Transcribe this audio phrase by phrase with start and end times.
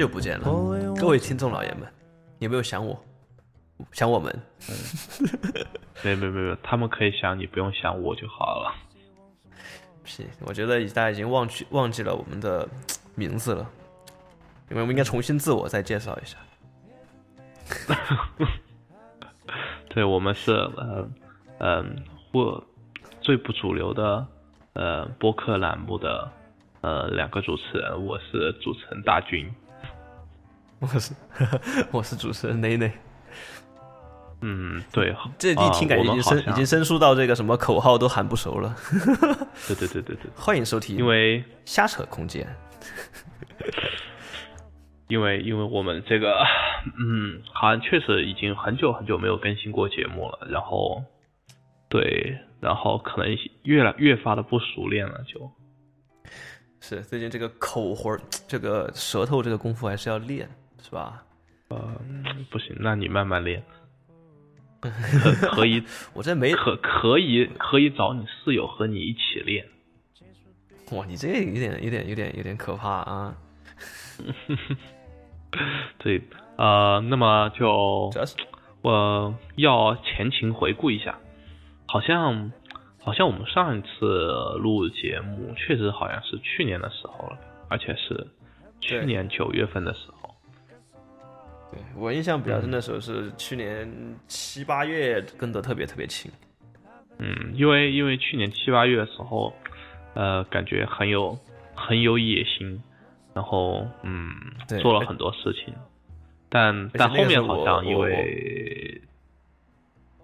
[0.00, 1.86] 很久不见了，各位听众老爷们，
[2.38, 2.98] 有没有想我？
[3.92, 4.34] 想我们？
[6.02, 8.72] 没有没有没有，他们可以想你，不用想我就好了。
[10.02, 12.66] 屁，我觉得大家已经忘记忘记了我们的
[13.14, 13.70] 名字了，
[14.70, 16.38] 因为我们应该重新自我再介绍一下。
[19.90, 21.06] 对，我们是呃
[21.58, 22.64] 嗯或
[23.20, 24.26] 最不主流的
[24.72, 26.32] 呃播客栏目的
[26.80, 29.46] 呃两个主持人，我是主持人大军，
[30.80, 31.14] 我是
[31.92, 32.90] 我是主持人内内。
[34.40, 38.74] 嗯，对，这一听感觉已经生已经生疏到这个什么口号都喊不熟了。
[39.68, 42.46] 对对对对对，欢迎收听，因为瞎扯空间。
[45.08, 46.32] 因为因为我们这个，
[46.98, 51.04] 嗯，好像确实已经很久很久没有更新过节目了，然后，
[51.90, 55.50] 对，然后可能越来越发的不熟练了，就，
[56.80, 58.16] 是最近这个口活
[58.48, 60.48] 这个舌头这个功夫还是要练，
[60.82, 61.22] 是吧？
[61.68, 62.00] 呃，
[62.50, 63.62] 不行，那你慢慢练。
[65.52, 69.66] 可以，我这没可可以可以找你室友和你一起练。
[70.92, 73.36] 哇，你这有点有点有点有点可怕啊！
[75.98, 76.22] 对，
[76.56, 78.10] 呃，那么就
[78.82, 81.18] 我要前情回顾一下，
[81.86, 82.50] 好像
[82.98, 84.06] 好像我们上一次
[84.58, 88.26] 录节目确实好像是去年的时候了，而且是
[88.80, 90.19] 去年九月份的时候。
[91.70, 93.88] 对我印象比较深的时候是去年
[94.26, 96.30] 七八月跟得特别特别勤。
[97.18, 99.52] 嗯，因为因为去年七八月的时候，
[100.14, 101.38] 呃，感觉很有
[101.74, 102.82] 很有野心。
[103.32, 104.34] 然后，嗯，
[104.82, 105.72] 做了很多事情，
[106.48, 109.00] 但但后面好像因为，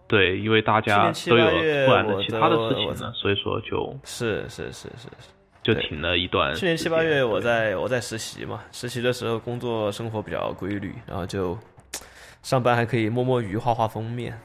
[0.08, 1.48] 对，因为大家都有
[1.86, 5.30] 突然的其他的事情呢，所以说就，是是是是是，
[5.66, 6.54] 就停了一段。
[6.54, 11.58] 去年七八月我在我在实习嘛，实习的时候工作生活比较规律，然后就
[12.40, 14.38] 上班还可以摸摸鱼、画画封面。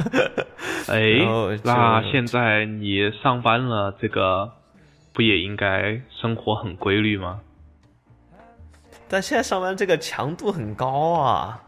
[0.88, 1.00] 哎，
[1.64, 4.52] 那现在你上班了，这个
[5.14, 7.40] 不也应该生活很规律吗？
[9.08, 11.62] 但现在上班这个强度很高啊，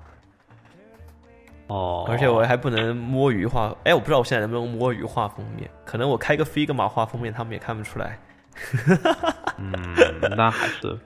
[1.69, 8.19] 哦，而且我还不能摸鱼画，哎，我不知道我现在能不能摸鱼画封面，可能我开个 Figma 画封面，他们也看不出来。
[9.59, 9.75] 嗯，
[10.37, 10.99] 那还是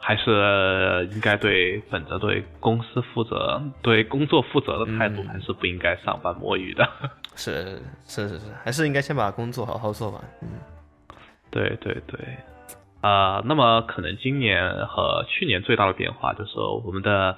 [0.00, 6.88] 还是应该对本着对公司负责、对工作负责的态度，还是不应该上班摸鱼的。
[7.36, 10.20] 是是是是，还是应该先把工作好好做完。
[10.42, 10.48] 嗯，
[11.50, 12.18] 对对对。
[13.00, 17.36] 呃，那么可能今年和去年最大的变化就是我们的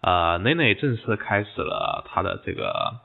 [0.00, 3.00] 呃 Nene 正式开始了他的这个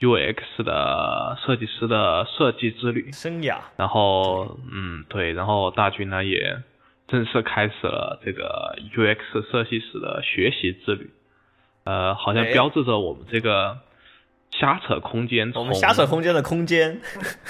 [0.00, 3.58] UX 的设计师的设计之旅生涯。
[3.76, 6.62] 然后，嗯，对，然后大军呢也
[7.06, 11.10] 正式开始了这个 UX 设计师的学习之旅。
[11.84, 13.78] 呃，好像标志着我们这个
[14.50, 17.00] 瞎扯空间，我们瞎扯空间的空间，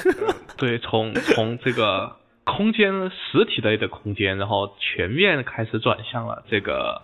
[0.57, 2.17] 对，从从这个。
[2.51, 7.03] 空间实体类的空间，然后全面开始转向了这个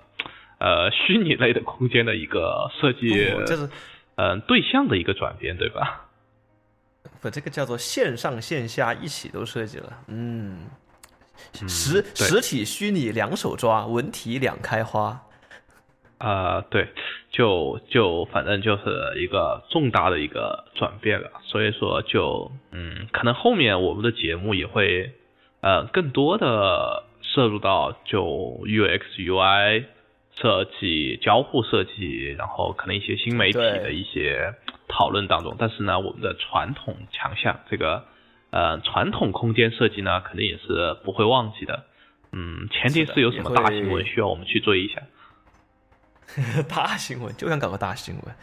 [0.59, 3.11] 呃虚拟类的空间的一个设计，
[3.47, 3.69] 就是
[4.17, 6.09] 嗯对象的一个转变，对吧？
[7.21, 10.67] 不，这个叫做线上线下一起都设计了，嗯，
[11.69, 15.21] 实实体虚拟两手抓，文体两开花。
[16.19, 16.89] 啊，对，
[17.31, 25.13] 就就反正就是一个重大的一个转变了，所以说就嗯，可能后面我们的节目也会。
[25.67, 28.23] 呃，更多的摄入到就
[28.67, 29.87] UX UI
[30.37, 34.55] 设计、交互设计，然后可能一些新媒体的一些
[34.89, 35.57] 讨论当中。
[35.59, 38.05] 但是呢，我们的传统强项，这个
[38.51, 41.85] 呃传统空间设计呢，肯定也是不会忘记的。
[42.33, 45.03] 嗯，前提是有什么大新闻需要我们去追一下。
[46.69, 48.35] 大新闻就想搞个大新闻。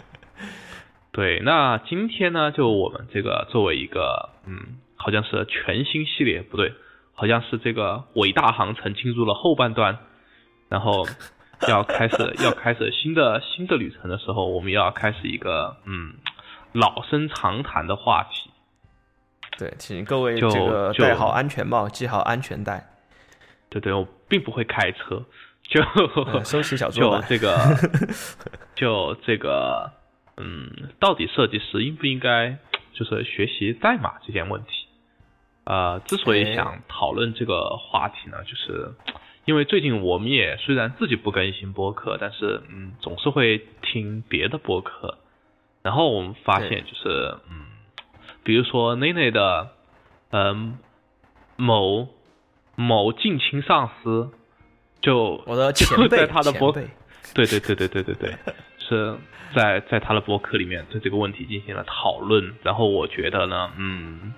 [1.12, 4.78] 对，那今天呢，就我们这个作为一个嗯。
[4.96, 6.72] 好像是全新系列，不对，
[7.12, 9.98] 好像是这个伟大航程进入了后半段，
[10.68, 11.06] 然后
[11.68, 16.14] 要开始 要开始新的新的旅程的时候，我们要开始一个嗯
[16.72, 18.50] 老生常谈的话题。
[19.56, 22.90] 对，请各位这个戴好安全帽，系好安全带。
[23.68, 25.24] 对对，我并不会开车，
[25.62, 25.80] 就
[26.44, 27.56] 收起小作就这个，
[28.74, 29.92] 就这个，
[30.36, 32.56] 嗯，到底设计师应不应该
[32.92, 34.86] 就是学习代码这件问题？
[35.64, 38.92] 呃，之所以想讨论这个话题呢，就是
[39.44, 45.18] 因为最近我们也虽然自己不更新播客，但是嗯，总是会听别的播客，
[45.82, 47.66] 然后我们发现就是嗯，
[48.42, 49.68] 比如说内内的
[50.30, 50.78] 嗯
[51.56, 52.08] 某
[52.74, 54.30] 某近亲上司
[55.00, 56.90] 就我的前就辈，在他的博前辈。
[57.34, 58.36] 对对对对对对对，
[58.78, 59.16] 是
[59.54, 64.32] 在在他的博客里面对这个问题进行了讨论，然后我觉得呢，嗯，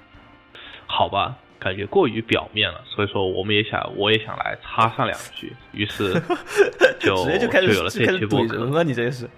[0.86, 6.12] 好吧，感觉过于表面了，所以说我们也想，我也想来插上两句，于是
[7.00, 9.28] 就直接就开始有了这期播客你这是。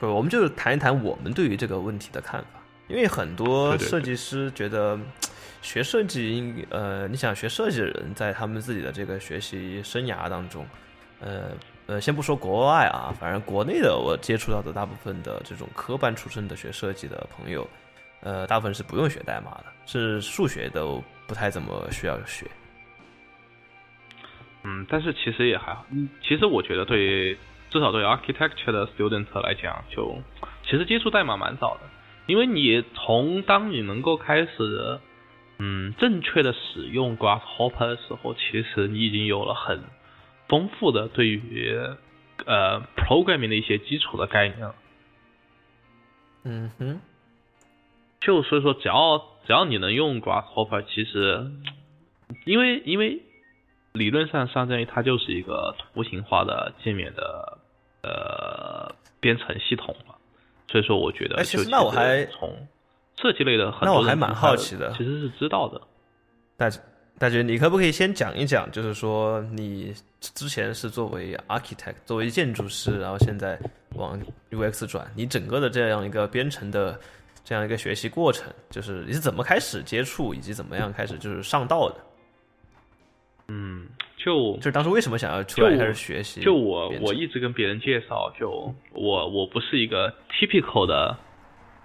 [0.00, 4.98] 不，我们就是谈一谈我们对于这个问题的看法，因为很多设计师觉得
[5.62, 10.66] 学设计应，呃，你想学设计的人在他们自己的这个学习生涯当中，
[11.20, 11.52] 呃
[11.86, 17.66] 呃，先不说国外啊，反正国内的我接触到的大部分的这种科班出身的学设计的朋友，
[18.24, 22.46] 呃，大部分是不用学代码的，是数学都不太怎么需要学。
[24.64, 25.84] 嗯，但是其实也还好。
[25.90, 27.36] 嗯，其实我觉得对
[27.68, 30.16] 至少对 architecture 的 student 来讲，就
[30.64, 31.82] 其实接触代码蛮早的，
[32.26, 34.98] 因为你从当你能够开始
[35.58, 39.82] 嗯正确的使用 Grasshopper 的时候，其实你已经有了很
[40.48, 41.78] 丰富的对于
[42.46, 44.74] 呃 programming 的一些基础的概念了。
[46.44, 47.00] 嗯哼，
[48.24, 51.50] 就所以说，只要只要你能用 Grasshopper，其实
[52.46, 53.20] 因为因为
[53.92, 57.58] 理论上上阵它就是一个图形化的界面的
[58.02, 60.14] 呃编程系统嘛，
[60.68, 62.66] 所以说我觉得哎其实就那我还从
[63.16, 65.80] 设计类的很多那我还蛮好奇的其实是知道的。
[66.56, 66.70] 大
[67.18, 73.60] 大姐，你可不可以先讲一讲，就是说你之前是作为 architect，作为建筑师，然后现在
[73.96, 74.18] 往
[74.50, 76.98] UX 转，你整个的这样一个编程的
[77.44, 81.96] 这样一个学习过程，就是你是怎么开始接触，以及怎么样开始就是上道的？
[83.48, 83.86] 嗯，
[84.16, 86.54] 就就是当时为什么想要出来开始学习就？
[86.54, 91.18] 我我一直跟别人介绍，就我我不是一个 typical 的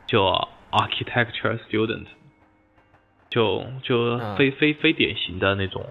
[0.08, 0.24] 就
[0.72, 2.06] architecture student，
[3.30, 5.86] 就就嗯非、非非典型的那种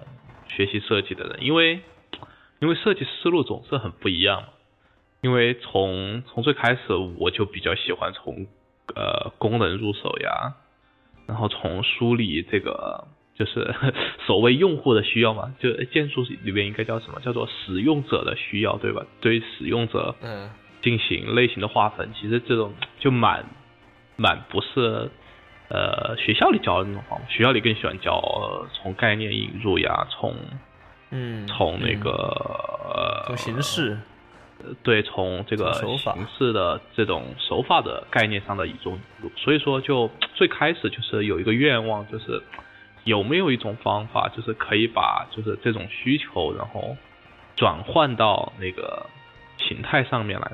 [0.47, 1.81] 学习设计的人，因为
[2.57, 4.47] 因为设计思路总是很不一样嘛。
[5.21, 6.81] 因为从从最开始
[7.17, 8.47] 我就比较喜欢从
[8.95, 10.53] 呃功能入手呀，
[11.27, 13.05] 然后从梳理这个
[13.35, 13.73] 就是
[14.25, 17.19] 所谓用户的需要嘛，就建筑里边应该叫什么？
[17.21, 19.05] 叫做使用者的需要，对吧？
[19.21, 20.49] 对于使用者嗯
[20.81, 23.45] 进行类型的划分，其实这种就蛮
[24.15, 25.09] 蛮不是
[25.69, 30.33] 呃学校里教的那种方法，学校里更喜欢教、呃从概念引入呀，从
[31.11, 33.97] 嗯，从那嗯个、呃从形式，呃
[34.83, 38.99] 对，从这个形式的这种手法的概念上的一种
[39.35, 42.41] 所以说就最开始就是有一个愿望，就是
[43.05, 46.95] 有没有一种方法，就是可以把就是这种需求，然后
[47.55, 49.05] 转换到那个
[49.57, 50.51] 形态上面来。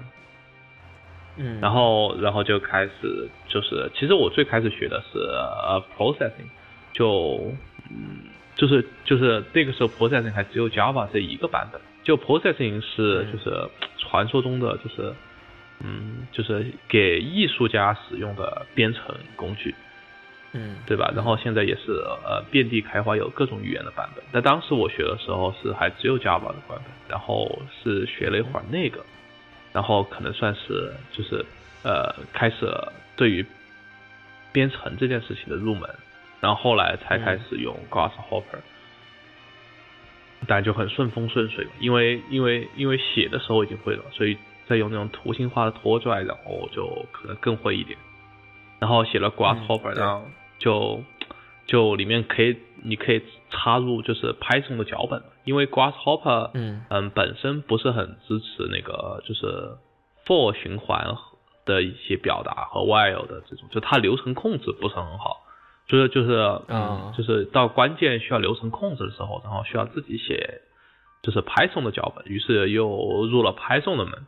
[1.38, 6.48] 嗯，然后，然后就开始就是，其实我最开始学的是呃 processing，
[6.94, 7.51] 就
[7.90, 13.34] 嗯，就是就是那个时候 processing 还只有 Java 这一个版本，就 processing 是嗯。
[13.34, 15.13] 就是传说中的就是
[15.84, 19.75] 嗯，就是给艺术家使用的编程工具，
[20.54, 20.78] 嗯。
[20.86, 21.12] 对吧？
[21.13, 21.92] 然后现在也是
[22.24, 24.24] 呃遍地开花，有各种语言的版本。
[24.31, 29.03] 但当时我学的时候是还只有 Java 的版本，然后是学了一会儿那个，
[29.74, 31.44] 然后可能算是就是
[31.84, 33.46] 呃开始了对于
[34.53, 35.89] 编程这件事情的入门，
[36.39, 38.62] 然后后来才开始用 Grasshopper，、
[40.48, 44.38] 但就很顺风顺水，因为因为因为写的时候已经会了，所以
[44.68, 47.98] 再用那种图形化的拖拽，然后就可能更会一点。
[48.80, 50.25] 然后写了 Grasshopper，、对然后
[50.60, 51.04] 就
[51.65, 59.77] 就里面可以你可以插入就是 Python 的脚本，因为 Grasshopper 嗯嗯本身不是很支持那个就是
[60.25, 61.15] for 循环
[61.65, 65.42] 的一些表达和 while 的这种，就它流程控制不是很好。
[65.88, 66.34] 就是就是
[66.68, 70.62] 嗯啊，就是到关键需要流程控制的时候，然后需要自己写
[71.22, 72.88] 就是 Python 的脚本，于是又
[73.27, 74.25] 入了 Python 的门，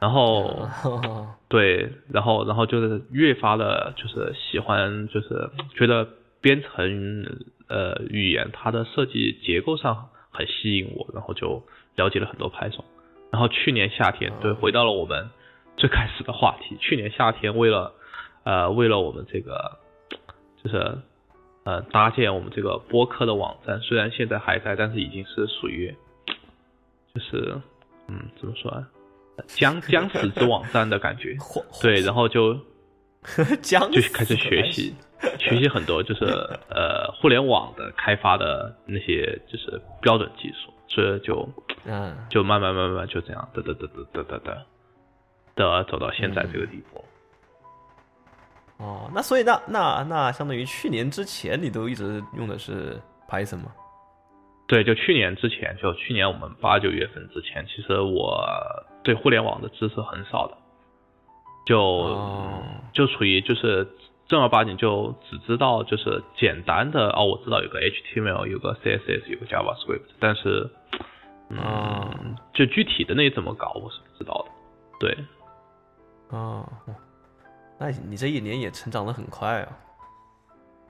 [0.00, 6.08] 然后哦 对，然后然后就是越发的就是喜欢，就是觉得
[6.40, 7.24] 编程
[7.68, 11.62] 呃语言它的设计结构上很吸引我，然后就
[11.94, 12.84] 了解了很多 Python。
[13.32, 15.30] 然后去年夏天，对，回到了我们
[15.76, 16.76] 最开始的话题。
[16.80, 17.92] 去年夏天，为了
[18.44, 19.78] 呃为了我们这个
[20.66, 20.98] 就是
[21.64, 25.94] 呃搭建我们这个播客的网站，虽然现在还在，但是已经是属于
[27.14, 27.54] 就是
[28.08, 28.88] 嗯怎么说啊，
[29.46, 31.36] 将将 死之网站的感觉。
[31.80, 32.58] 对，然后就
[33.62, 34.92] 僵就开始学习，
[35.38, 36.24] 学习很多就是
[36.68, 41.48] 呃互联网的开发的那些就是标准技术，所以就
[41.84, 44.38] 嗯就慢慢慢慢就这样，哒哒哒哒哒哒
[45.54, 47.04] 哒的走到现在这个地步。
[48.78, 53.72] 哦，那所以那那那相当于去年之前你都一直用的是 Python 吗？
[54.66, 58.44] 对，就去年之前，就去年我们八九月份之前，其实我
[59.02, 60.58] 对互联网的知识很少的，
[61.64, 62.18] 就
[62.92, 63.88] 就处于就是
[64.26, 70.68] 正儿八经就只知道就是简单的哦，我知道有个 HTML，有个 CSS，有个 JavaScript，但是
[71.48, 74.50] 嗯，就具体的那怎么搞，我是不知道的。
[74.98, 75.16] 对，
[76.36, 76.68] 啊，
[77.78, 79.68] 那你这一年也成长的很快啊。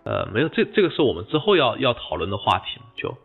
[0.05, 3.17] 呃，没有，这这个是我们之后要要讨论的话题嘛，就。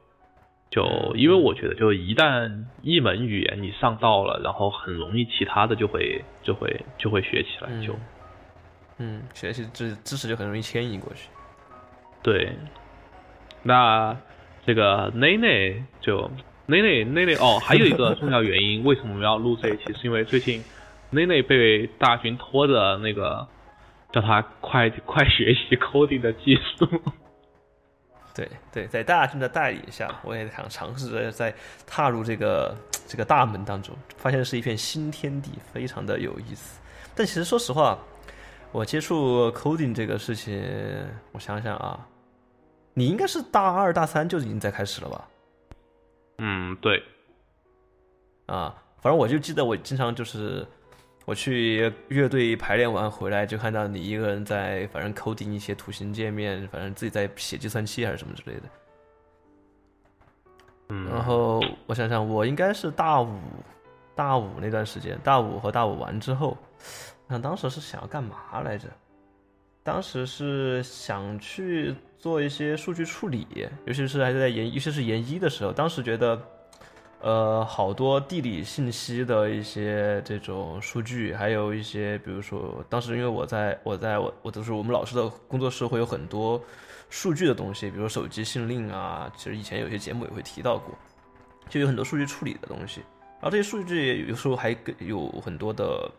[0.72, 0.86] 就
[1.18, 7.94] 因为我觉得，就一旦一门语言你上道了，然后很容易其他的就会就会就会学起来，就
[8.98, 11.28] 嗯，学习知知识就很容易迁移过去。
[12.24, 12.56] 对，
[13.64, 14.16] 那
[14.66, 16.32] 这个内内就
[16.68, 19.92] 内内内内哦，还有一个重要原因，为什么我们要录这一期？
[19.92, 20.64] 是因为最近
[21.12, 23.48] 内内被大军拖着那个
[24.12, 26.88] 叫他快快学习 coding 的技术。
[28.34, 31.54] 对对，在大军的带领下，我也想尝试着在
[31.86, 32.74] 踏入这个
[33.06, 36.80] 这个大门当中，发现是一片新天地，非常的有意思。
[37.14, 38.00] 但其实说实话，
[38.72, 40.64] 我接触 coding 这个事情，
[41.34, 42.08] 我想想啊，
[42.94, 45.28] 你应该是大二大三就已经在开始了吧？
[46.38, 47.04] 嗯，对。
[48.46, 50.66] 啊，反正我就记得我经常就是。
[51.32, 58.64] 我去乐队排练完回来，就看到你一个人在，反正 coding 一些图形界面，反正自己在写计算器还是什么之类的。
[60.90, 63.40] 嗯，然后我想想，我应该是大五，
[64.14, 66.58] 大五那段时间，大五和大五完之后，
[67.30, 68.90] 那当时是想要干嘛来着？
[69.84, 73.48] 当时是想去做一些数据处理，
[73.86, 76.38] 尤其是还是在研，尤其是研一的时候，当时觉得。
[77.22, 86.60] 呃，好多地理信息的一些这种数据，还有一些，比如说，当时因为我在我在我我都是我们老师的工作室，会有很多
[87.12, 90.98] 数据的东西，比如手机信令啊，其实以前有些节目也会提到过，
[91.70, 93.02] 就有很多数据处理的东西。
[93.40, 96.12] 然后这些数据有时候还有很多的，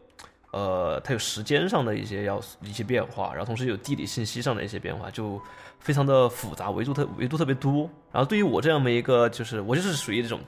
[0.52, 5.42] 呃，它有时间上的一些要一些变化，然后同时有地理信息上的一些变化，就
[5.80, 7.90] 非常的复杂，维度特维度特别多。
[8.12, 10.38] 然后对于我这样的一个，就是我就是属于这种。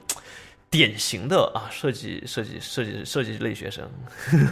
[0.75, 3.89] 典型的啊，设计设计设计设计类学生，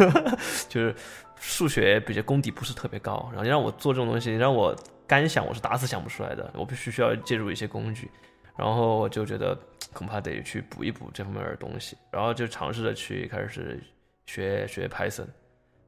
[0.69, 0.95] 就是
[1.35, 4.73] 数学比较功底不是特别高，然后你让我做这种东西，让我
[5.05, 8.09] 干想，我是打死想不出来的，我必须需要借助一些工具，
[8.55, 9.53] 然后我就觉得
[9.91, 13.83] 恐怕得去补一补这方面的东西，然后就尝试着去开始
[14.25, 15.27] 学学 Python，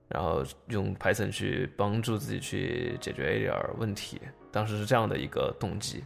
[0.10, 4.20] 然后用 Python 去帮助自己去解决一点问题，
[4.52, 6.04] 当时是这样的一个动机。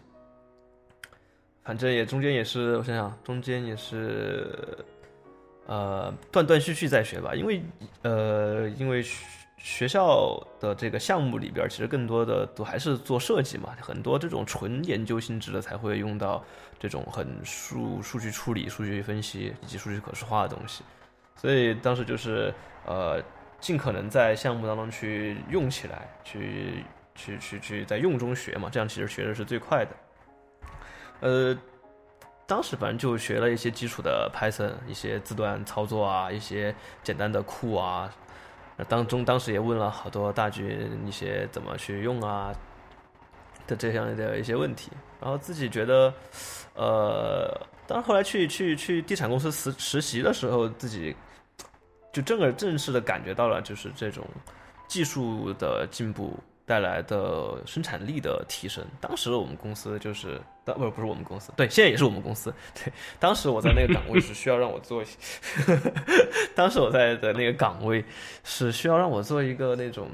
[1.69, 4.57] 反正也中间也是，我想想，中间也是，
[5.67, 7.35] 呃，断断续续在学吧。
[7.35, 7.61] 因为，
[8.01, 9.05] 呃，因为
[9.59, 16.43] 学校的这个项目里边，其实更多的都还是做设计嘛，很多这种纯研究性质的才会用到
[16.79, 20.83] 这种很数数据处理、数据分析以及数据可视化的东西。
[21.35, 22.51] 所以当时就是，
[22.87, 23.21] 呃，
[23.59, 26.83] 尽可能在项目当中去用起来，去
[27.13, 29.95] 去去去在用中学嘛，这样其实学的是最快的。
[31.21, 31.57] 呃，
[32.47, 36.73] 当时反正就学了一些基础的 Python，一些字段操作啊，一些
[37.03, 38.09] 简单的库啊。
[38.87, 42.53] 当中当时也问了好多大军一些怎么去用啊
[43.67, 44.89] 的这样的一些问题。
[45.19, 46.13] 然后自己觉得，
[46.75, 51.13] 呃，当后来去去去地产公司实实习的时候，自己
[52.13, 54.25] 就正儿正式的感觉到了，就是这种
[54.87, 56.39] 技术的进步。
[56.69, 58.85] 带来的生产力的提升。
[59.01, 62.53] 当时我们公司就是，当不是不是我们公司，对，现在也是我们公司。
[62.75, 65.03] 对，当时我在那个岗位是需要让我做，
[66.53, 68.05] 当时我在的那个岗位
[68.43, 70.09] 是需要让我做一个那种，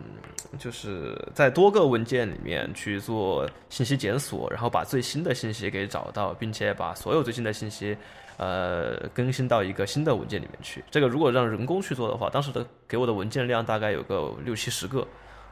[0.57, 7.97] 就是在多个文件里面去做信息检索，然后把最新的信息给找到，并且把所有最新的信息，
[8.37, 10.81] 呃，更新到一个新的文件里面去。
[10.89, 15.05] 这个如果让人工去做的话，当时的给我的文件量大概有个六七十个。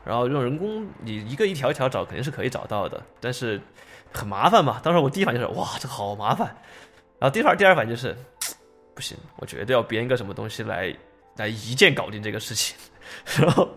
[0.05, 3.59] 然后用人工，你一个一条一条找肯定是可以找到的，但是
[4.11, 4.79] 很麻烦嘛。
[4.83, 6.47] 当时我第一反应就是哇，这个好麻烦。
[7.19, 8.15] 然后第二第二反应就是
[8.93, 10.93] 不行，我绝对要编一个什么东西来
[11.37, 12.75] 来一键搞定这个事情。
[13.39, 13.69] 然后，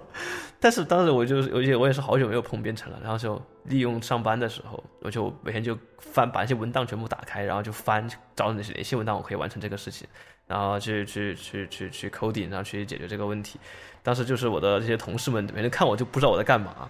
[0.59, 10.07] 但是当时我就是而且我也是好久没有碰编程了，然后就利用上班的时候，我就每天就翻把那些文档全部打开，然后就翻找哪些哪些文档我可以完成这个事情，
[10.47, 13.59] 然后去去去去去 coding，然后去解决这个问题。
[14.03, 16.89] 当时就是我的这些同事们，每天看我就不知道我在干嘛。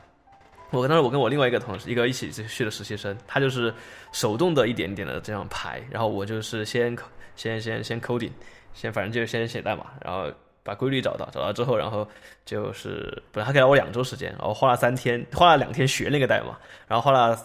[0.70, 3.72] 我当时我跟我另外一个同事，一个一起去的实习生，他就是
[4.12, 6.94] 手动的一点点的这样排，然后我就是先
[7.36, 8.32] 先先先 coding，
[8.74, 10.30] 先反正就先写代码，然后
[10.62, 12.06] 把规律找到，找到之后，然后
[12.44, 16.58] 就是本来他给了我两周时间，然后花了三天，花了两天学那个代码，
[16.88, 17.38] 然后花了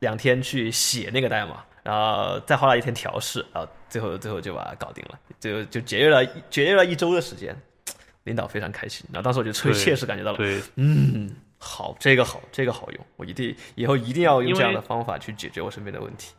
[0.00, 1.64] 两天去写那个代码。
[1.86, 7.56] 然后再花了一天调试，然后最后最后就把它搞定了，就就节约了节约了一周的时间，
[8.24, 9.06] 领导非常开心。
[9.12, 16.34] 然后当时我就切切实感觉到了，对，嗯，好，这个好，这个好用，我一定以后一定要用这样的方法去解决我身边的问题。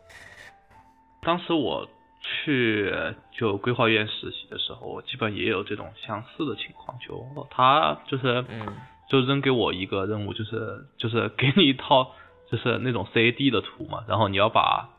[1.21, 1.87] 当时我
[2.21, 2.93] 去
[3.31, 8.67] 就规划院实习的时候，我基本也有这种相似的情况，就他就是嗯。
[9.09, 12.11] 就扔给我一个任务，就是就是给你一套
[12.51, 14.89] 就是那种 CAD 的图嘛，然后你要把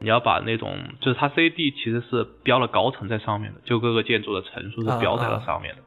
[0.00, 5.82] 你要把那种就是它 CAD 其实是标了高层在上面的，就各个建筑的层数是标在了上面的，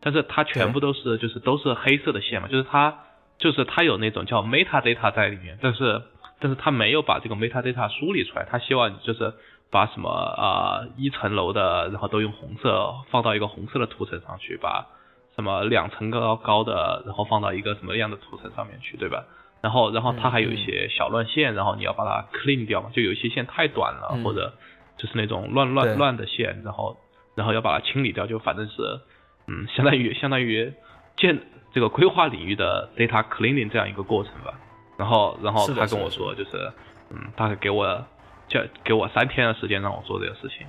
[0.00, 2.98] 但是它全部都是就是都是黑色的线嘛，就是它
[3.38, 6.02] 就是它有那种叫 metadata 在里面，但是
[6.40, 9.32] 但是它没有把这个 metadata 梳理出来，它希望你就是
[9.70, 14.86] 把什么啊一层楼的然后都用红色放到一个红色的图层上去把。
[15.34, 19.24] 什么两层高高的，然后放到一个什么样的图层上面去，对吧？
[19.62, 24.52] 然后，然后它还有一些小乱线，然后你要把它 clean 掉嘛，就有一些线太短了，或者
[24.98, 26.96] 就是那种乱乱乱的线，然后，
[27.36, 29.00] 然后要把它清理掉，就反正是，
[29.46, 30.72] 嗯，相当于相当于
[31.16, 31.38] 建
[31.72, 34.52] 这个规划领域的 data cleaning 这样一个过程吧。
[34.98, 36.72] 然后，然后他跟我说，就是，
[37.10, 38.04] 嗯，大概给我
[38.48, 40.66] 叫给我三天的时间让我做这个事情，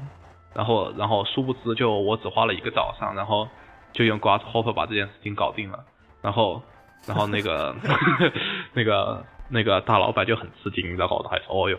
[0.53, 3.47] 然后，然后殊不知就我只花了一个早上，然后。
[3.95, 5.85] 就用 Grasshopper 把这件事情搞定了，
[6.19, 6.63] 然后，
[7.07, 7.75] 然后那个
[8.73, 11.77] 那个那个大老板就很吃惊，然后他说：“哦哟，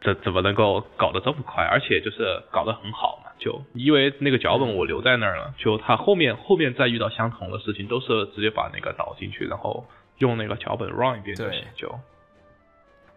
[0.00, 1.64] 这怎么能够搞得这么快？
[1.64, 3.30] 而且就是搞得很好嘛？
[3.38, 9.86] 就因为那个脚本我留在那儿了，就他后面后面再遇到相同的事情，都是直接把那个导进去，然后
[10.18, 11.64] 用那个脚本 run 一遍就行。
[11.76, 11.88] 就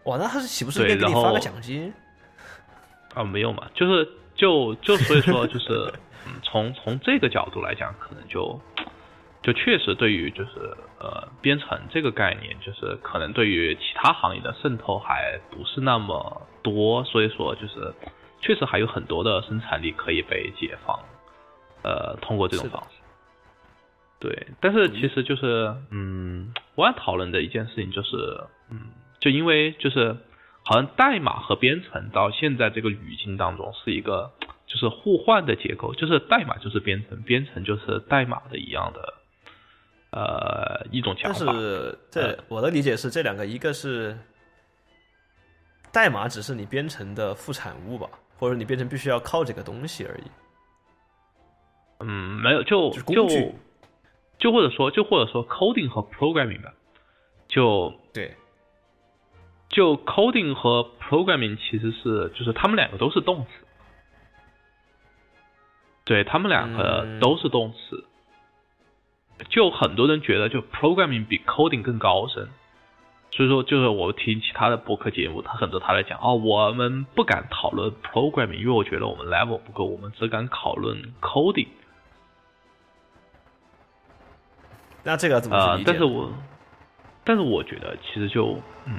[0.04, 1.94] 哇，那他是岂不是给你发个奖金？
[3.14, 5.92] 啊，没有嘛，就是就就所以说就是。
[6.28, 8.60] 嗯，从从这个角度来讲，可能就
[9.44, 17.94] 就确实对于就是呃编程这个概念，就是可能对于其他行业的渗透还不是那么多，所以说就是
[18.42, 21.00] 确实还有很多的生产力可以被解放，
[21.84, 22.90] 呃，通过这种方式。
[24.20, 28.16] 对，但是其实就是嗯，我想讨论的一件事情就是，
[28.72, 30.18] 嗯，就因为就是
[30.64, 34.32] 好像代码和编程到现在这个语境当中是一个。
[34.68, 39.14] 就是互换的结构，就是代码就是编程，编程就是代码的一样的，
[40.16, 41.42] 呃，一种讲法。
[41.46, 44.18] 但是这我的理解是，这两个一个是
[45.92, 50.24] 代码只是你编程的副产物吧，或者你编程必须要靠这个东西而已。
[52.00, 53.28] 嗯，没有，就就
[54.38, 56.74] 就或者说就或者说 coding 和 programming 吧，
[57.50, 58.34] 就对，
[59.68, 63.50] 就 coding 和 programming 其实是就是他们两个都是动词。
[66.06, 68.06] 对他们两个都是动词，
[69.50, 72.48] 就很多人觉得就 programming 比 coding 更高深，
[73.32, 81.68] 所以说就是我听其他的播客节目，他很多他在讲哦，我们不敢讨论 programming，因为我觉得我们 level 不够，我们只敢讨论 coding。
[85.04, 85.80] 那这个怎么啊？
[85.86, 86.32] 但是我，
[87.24, 88.98] 但是我觉得其实就嗯，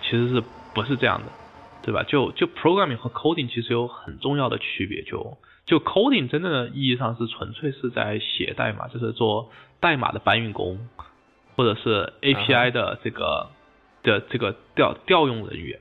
[0.00, 1.32] 其实是不是这样的，
[1.82, 2.04] 对吧？
[2.04, 5.36] 就就 programming 和 coding 其实有很重要的区别，就。
[5.66, 9.50] 就 coding 真正的意义上是纯粹是在写代码，就是做
[9.80, 10.78] 代码的搬运工，
[11.56, 13.48] 或者是 API 的这个
[14.04, 15.80] 的这个调调用人员，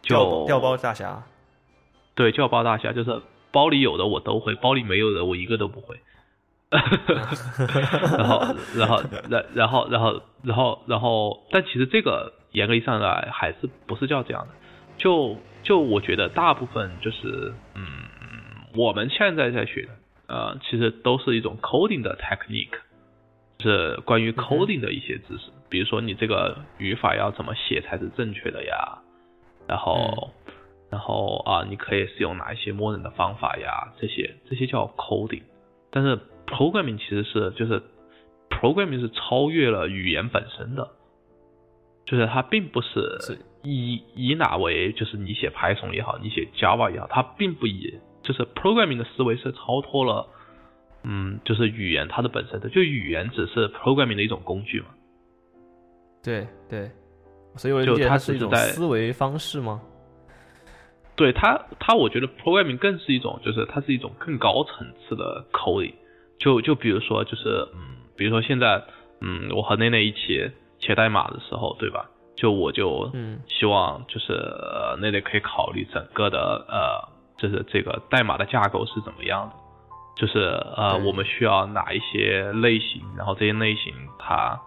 [0.00, 1.24] 就调包大侠。
[2.14, 3.20] 对，调包大侠就是
[3.50, 5.98] 包里有的我都会，包里没有的我一个都不会。
[6.70, 14.54] 然后，然后，然然后，然后，然后，然后，但其实这个严格意义上来还是不是叫这样的？
[14.96, 17.84] 就就我觉得大部分就是嗯。
[18.74, 19.90] 我们现在在学的，
[20.28, 22.78] 呃，其实都是一种 coding 的 technique，
[23.60, 28.98] 是关于 coding 的一些知识，比如说你这个语法要怎么写才是正确的呀，
[29.68, 30.30] 然后，
[30.90, 35.42] 然后啊，你可以使用哪一些默认的方法呀，这些这些叫 coding，
[35.90, 37.82] 但是 programming 其实是就是
[38.48, 40.88] programming 是超越了语言本身的，
[42.04, 43.38] 就是它并不是。
[43.64, 50.26] 以以哪为就是你写 Python 也好，你写 Java 也好，它并不以就是 programming 的思维是超脱了，
[51.02, 54.86] 嗯，就是语言它的本身的，就语言只是 programming 的一种工具嘛。
[56.22, 56.88] 对对，
[57.56, 59.80] 所以我就它是一种思维方式吗？
[61.16, 65.94] 对它，它我觉得 programming 更是一种，就是它是一种更高层次的 coding。
[66.38, 68.82] 就就比如说，就是嗯，比如说现在，
[69.20, 72.08] 嗯，我和内内一起写代码的时候，对吧？
[72.36, 74.32] 就我就嗯，希望就是
[75.00, 77.11] 内内可以考虑整个的呃。
[77.36, 79.56] 就是这个代码的架构是怎么样的？
[80.14, 80.40] 就是
[80.76, 83.02] 呃，我们需要哪一些类型？
[83.16, 84.60] 然后这些类型它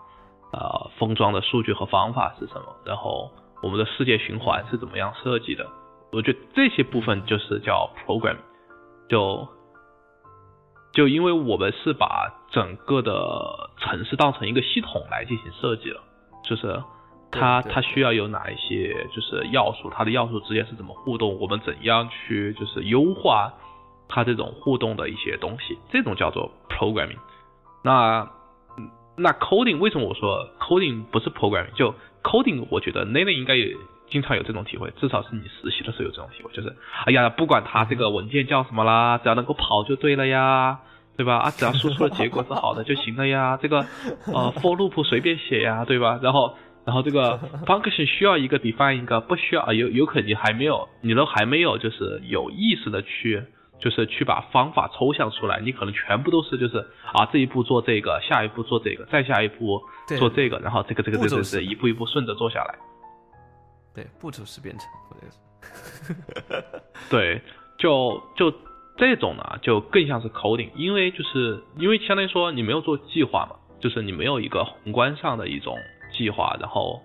[0.51, 2.75] 呃封装的数据和方法是什么？
[2.84, 5.65] 然后我们的世界循环是怎么样设计的。
[6.12, 8.38] 我觉得这些部分就是叫 program，
[9.08, 9.47] 就
[10.93, 16.01] 就因为我们是把整个的城市当成一个系统来进行设计了，
[16.43, 16.82] 就是
[17.31, 23.53] 它它需要有哪一些就是要素，它的要素之间是怎么互动，我们怎样去就是优化
[24.07, 27.17] 它这种互动的一些东西，这种叫做 programming。
[27.83, 28.29] 那
[29.17, 31.73] 那 coding 为什么我说 coding 不是 programming？
[31.73, 33.75] 就 coding，我觉得 n a n 应该也
[34.09, 40.79] 经常有这种体会，至少是你实习的时候有这种体会，就是哎呀，不管它这个文件叫什么啦，只要能够跑就对了呀，
[41.17, 41.38] 对吧？
[41.38, 43.57] 啊，只要输出的结果是好的就行了呀。
[43.61, 43.79] 这个
[44.27, 46.19] 呃 for loop 随便写呀，对吧？
[46.21, 53.43] 然后然后这个 function 需要一个 define 一个，不需要有有可能你还没有，你都还没有就是有意识的去。
[53.77, 56.77] 就是去把方法抽象出来，你可能全部都是就是
[57.11, 59.81] 啊这一步做这个，下一步做这个，再下一步
[60.17, 62.75] 做这个，然后这个这个这个是一步一步顺着做下来。
[63.93, 64.87] 对，步骤式编程，
[67.11, 67.41] 对，
[67.77, 68.51] 就就
[68.95, 75.77] 这种呢，就更像是 coding，因为就是因为相当于说你没有做计划嘛，就是你没有一个宏观上的一种
[76.17, 77.01] 计划，然后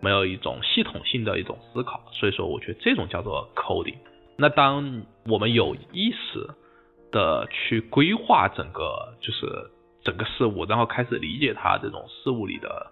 [0.00, 3.96] 没有一种系统性的一种思考，所以说我觉得这种叫做 coding。
[4.36, 6.48] 那当我们有意识
[7.10, 9.46] 的去规划整个就是
[10.02, 12.90] 整个事物，然后开始理解它这种事物里的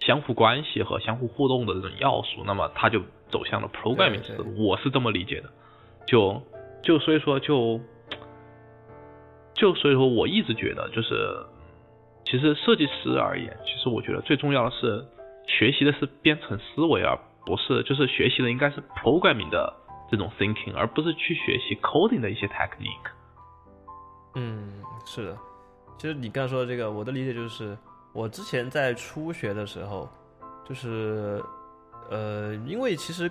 [0.00, 4.66] 相互关系和相互互动的这种要素，那么它就走向了 programming 思路。
[4.66, 5.50] 我是这么理解的。
[6.06, 6.42] 就
[6.82, 7.78] 就所以说就
[9.52, 11.14] 就所以说我一直觉得就是，
[12.30, 15.04] 其实设计师而言，其实我觉得最重要的是
[15.46, 19.74] 学习的是编程思维，而不是就是学习的应该是 programming 的。
[20.10, 23.10] 这种 thinking，而不是去学习 coding 的一些 technique。
[24.36, 25.36] 嗯，是的。
[25.98, 27.76] 其实你刚才说的这个，我的理解就是，
[28.14, 30.08] 我之前在初学的时候，
[30.66, 31.44] 就是，
[32.10, 33.30] 呃，因为其实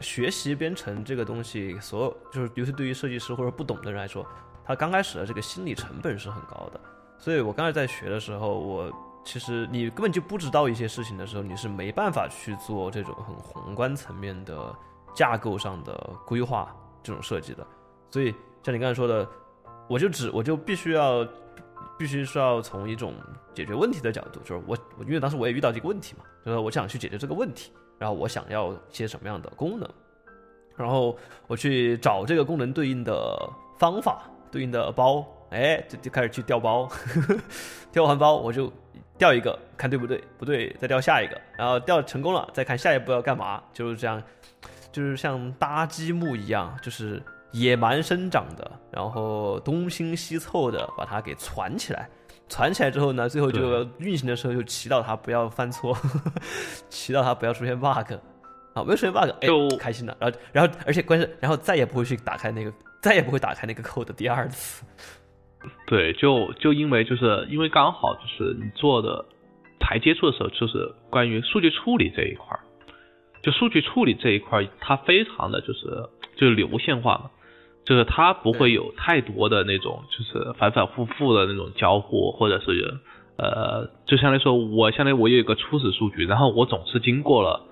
[0.00, 4.26] 学习编程这个东西，所有就是尤其对于设计师或者不懂的人来说，
[4.64, 6.80] 他刚开始的这个心理成本是很高的。
[7.18, 8.92] 所以我刚才在学的时候，我
[9.24, 14.74] 其实你根本就不知道一些事情的时候，你是没办法去做这种很宏观层面的。
[15.16, 17.64] 架构上的规划这种设计的，
[18.10, 19.24] 所以像你刚才说的，
[19.86, 21.24] 我就只 我就必须要
[21.96, 23.14] 必须是要从一种
[23.54, 29.88] 解决问题的角度，就是我我因为当时我也遇到这个问题嘛，就是我想去解决这个问题，然后我想要一些什么样的功能，
[30.74, 33.48] 然后我去找这个功能对应的
[33.78, 35.24] 方法对应的包，
[35.54, 36.88] 哎，就就开始去调包，
[37.92, 38.72] 调完包我就
[39.16, 44.22] 调一个看对不对，不对再调下一个，然后调成功了再看下一步要干嘛，就是这样。
[44.92, 52.08] 就是像搭积木一样，就是野蛮生长的，然后东拼西凑的把它给攒起来，
[52.48, 55.98] 攒起来之后呢，最后就运行的时候就祈祷它不要犯错，
[56.88, 58.14] 祈祷它不要出现 bug，
[58.74, 59.48] 啊，没有出现 bug，哎，
[59.80, 64.84] 开心了，然后，然后，而且关键，然后再也不会去打开那个，再也不会打开那个 code 第二次。
[65.86, 69.24] 对，就就因为就是因为刚好就是你做的
[69.80, 72.60] 才接触的时候，就是关于数据处理这一块儿。
[73.42, 77.30] 就数据处理这一块，它非常的就是就是流线化嘛，
[77.84, 83.00] 就是它不会有太多的那种就是反反复复的那种交互，或者是
[83.36, 87.66] 呃，就相当于说我相当于我有一个初始数据，然后我总是经过了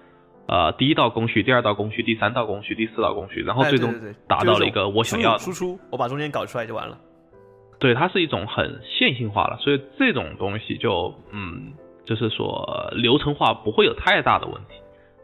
[0.46, 3.94] 呃第一道工序、第二道工序、第三道工序、第四道工序，然后最终
[4.28, 6.98] 达到了一个我想要输出，我把中间搞出来就完了。
[7.83, 11.73] 对，它是一种很线性化了，所以这种东西就嗯，
[12.05, 14.77] 就是说流程化不会有太大的问题。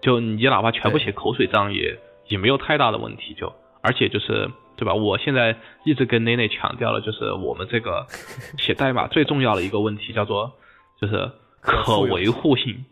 [0.03, 4.93] 就你哪怕全部写口水章也也没有太大的问题，就而且就是对吧？
[4.93, 8.05] 我现在一直跟内内强调了，就是我们这个
[8.59, 10.53] 写代码最重要的一个问题叫做
[11.01, 12.85] 就是可维护性，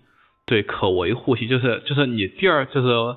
[0.45, 3.17] 对可维护性就是就是你第二就是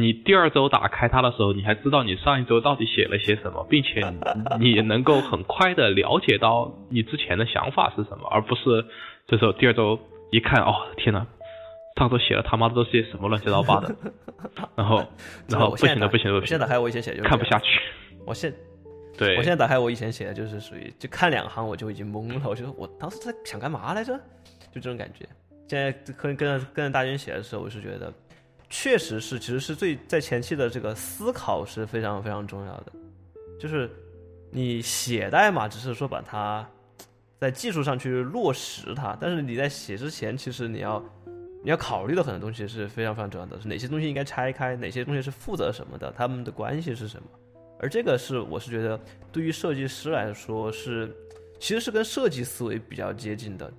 [0.00, 4.12] 你第二周打开它的时候，你还知道你上一周到底写了些什么，并且
[4.58, 8.84] 你能够很快的了解到你之前的想法是什么，而不是
[9.28, 9.98] 这时候第二周
[10.32, 11.26] 一看哦天呐，
[11.96, 13.94] 上周写了他妈的都是些什么乱七八糟的，
[14.74, 15.06] 然后
[15.48, 17.80] 然后不行了不行了，我现在打开我以前写就看不下去。
[18.26, 18.52] 我现
[19.16, 24.12] 对我现在打开我以前写的就是属于就看两行我就已经懵了，我觉得我当时在想干嘛来着，
[24.72, 25.24] 就这种感觉。
[25.68, 28.12] 现在跟跟着跟着大军写的时候，我是觉得
[28.76, 32.92] 确实是其实是最在前期的这个思考是非常非常重要的，
[33.60, 33.88] 就是
[34.50, 36.68] 你写代码只是说把它
[37.38, 41.00] 在技术上去落实它，但是你在写之前其实你要。
[41.66, 47.26] 你要考虑的很多东西是非常非常重要的，是哪些东西应该拆开，哪些东西是负责什么的，他们的关系是什么？
[47.80, 49.00] 而这个是我是觉得
[49.32, 51.10] 对于设计师来说是，
[51.58, 53.72] 其实是跟设计思维比较接近的。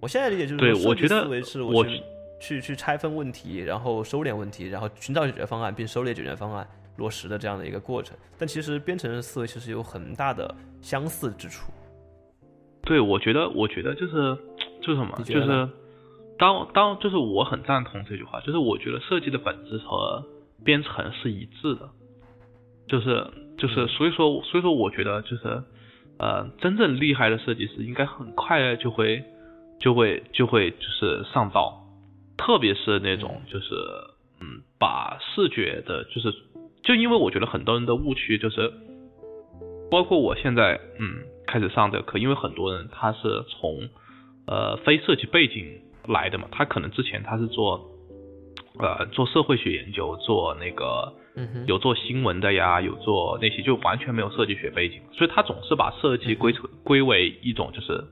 [0.00, 1.82] 我现在理解就是，对，我觉得思维是我
[2.40, 8.16] 去去拆分问题，然后收敛问题，然后寻找解决方案，并收敛解决方案落实的这样的一个过程。
[8.38, 11.70] 但其实编程的思维其实有很大的相似之处。
[12.82, 14.36] 对，我觉得，我觉得就是
[14.80, 15.68] 就是什么，就是
[16.38, 20.24] 当当就是我很赞同这句话，就是我觉得设计的本质和
[20.64, 21.88] 编程是一致的，
[22.88, 25.62] 就是就是所以说所以说我觉得就是
[26.18, 29.22] 呃真正厉害的设计师应该很快就会
[29.78, 31.79] 就会就会就是上道，
[32.40, 33.74] 特别是那种就是
[34.40, 36.32] 嗯把视觉的，就是
[36.82, 38.72] 就因为我觉得很多人的误区就是，
[39.90, 41.28] 包括我现在嗯。
[41.46, 43.88] 开始上这个课，因为很多人他是从
[44.46, 47.90] 呃非设计背景来的嘛，他可能之前他是做
[48.78, 51.12] 呃做社会学研究，做那个
[51.66, 58.04] 有做新闻的呀，有做那些就完全没有设计学背景，所以他总是把设计归成归为一种就是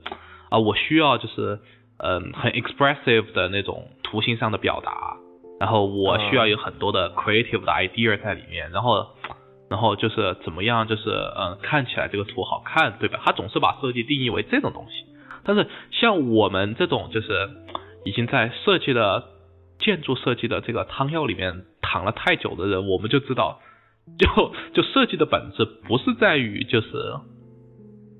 [0.49, 1.57] 啊我需要就是
[1.99, 5.17] 嗯很 expressive 的那种图形上的表达，
[5.59, 9.07] 然后我需要有很多的 creative 的 idea 在里面，然后。
[9.69, 13.21] 然后就是怎么样，就是嗯，看起来这个图好看，对吧？
[13.23, 15.05] 他总是把设计定义为这种东西。
[15.43, 17.47] 但是像我们这种就是
[18.03, 19.25] 已经在设计的
[19.77, 23.59] 建筑设计的这个汤药里面躺了太久的人，我们就知道，
[24.17, 24.27] 就
[24.73, 26.87] 就设计的本质不是在于就是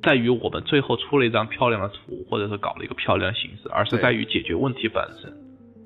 [0.04, 5.34] 在于我们最后出了一张漂亮的图，或者是搞了一个漂亮的形式，而是在于解决问题本身，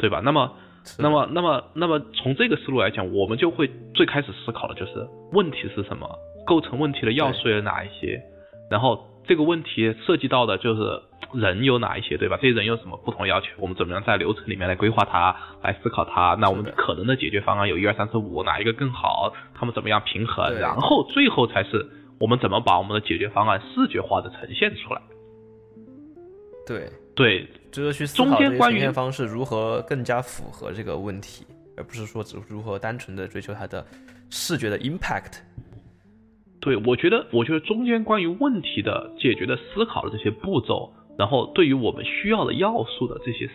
[0.03, 0.21] 对吧？
[0.23, 0.51] 那么。
[0.99, 8.21] 那么，那么，那么从这个思路来讲，我们就会最开始思考的就是问题是什么，构成问题的要素有哪一些，
[8.69, 12.37] 然后这个问题涉及到的就是人有哪一些，对吧？
[12.41, 13.47] 这些人有什么不同要求？
[13.59, 16.35] 我们怎么样在流程里面来规划它，来思考它？
[16.37, 19.31] 那我们可能的解决方案有一二三四五，哪一个更好？
[19.55, 20.53] 他们怎么样平衡？
[20.59, 21.87] 然后最后才是
[22.19, 25.01] 我们怎么把我们的解决方案视觉化的呈现出来。
[26.67, 27.47] 对对。
[27.73, 31.43] 就是去思考这些呈现方式如何更加符合这个问题，
[31.75, 33.83] 而不是说只如何单纯的追求它的
[34.29, 35.39] 视觉的 impact。
[36.61, 43.49] 对，我觉得，我觉得中间关于问题的解决的思考的这些步骤，然后对于我们需要的要素的这些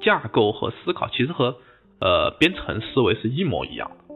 [0.00, 1.54] 架构和思考，其实和
[2.00, 4.14] 呃编程思维是一模一样的，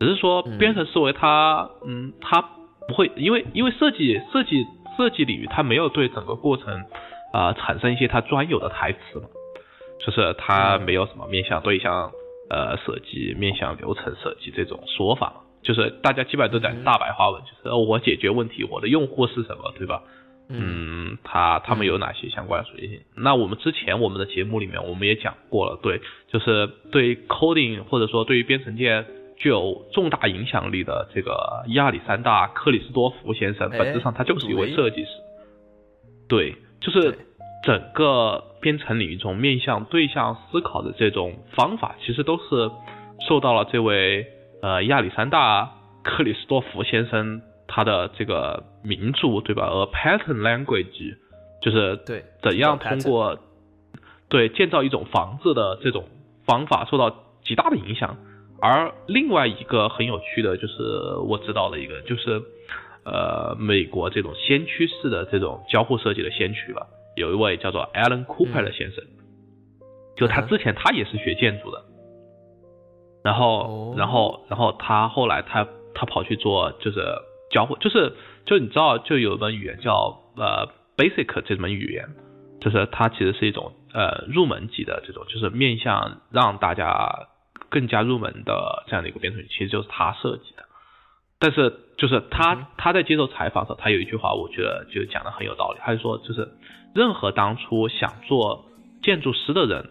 [0.00, 2.42] 只是说编程思维它，嗯，它
[2.88, 6.84] 不会，因为因为设计设计设计领域它没有对整个过程。
[7.34, 9.26] 啊，产生一些他专有的台词嘛，
[9.98, 12.12] 就是他没有什么面向对象
[12.48, 20.04] 呃设计、面向流程设计这种说法嘛，就是大家基本上都在大白话文，就是我解决问题，我的用户是什么，对吧？
[20.48, 23.00] 嗯，他他们有哪些相关的属性？
[23.16, 29.04] 那我们之前我们的节目里面我们也讲过了，对，就是对 coding 或者说对于编程界
[29.36, 35.10] 具有重大影响力的这个亚历山大·克里斯多夫先生，本质上他就是一位设计师，
[36.28, 36.54] 对。
[36.84, 37.16] 就是
[37.64, 42.70] 整个编程领域中面向对象思考的这种方法，其实都是
[43.26, 44.26] 受到了这位
[44.60, 49.66] 呃亚历山大克里斯多夫先生他的这个名著对吧？
[49.66, 51.16] 而 pattern language
[51.62, 53.38] 就是对怎样通过
[54.28, 56.04] 对建造一种房子的这种
[56.44, 57.10] 方法受到
[57.42, 58.18] 极大的影响。
[58.60, 62.42] 而另外一个很有趣的就是我知道的一个就是。
[63.04, 66.86] 呃，美国这种先驱式的这种交互设计的先驱吧，
[67.16, 69.04] 有一位叫做 Alan Cooper 的先生，
[70.16, 71.84] 就他之前他也是学建筑的，
[73.22, 77.04] 然后，然后，然后他后来他他跑去做就是
[77.50, 78.14] 交互，就是
[78.46, 82.08] 就你知道就有一门语言叫呃 Basic 这门语言，
[82.60, 87.28] 就是它其实是一种呃入门级的这种，就是面向让大家
[87.68, 90.53] 更加入门的这样的一个编程，其实就是他设计。
[90.53, 90.53] 的。
[91.44, 95.78] 但是就是他他在接受采访的时候，他有一句话，我觉得就讲的很有道理。
[95.82, 96.48] 他就说，就是
[96.94, 98.64] 任何当初想做
[99.02, 99.90] 建筑师的人，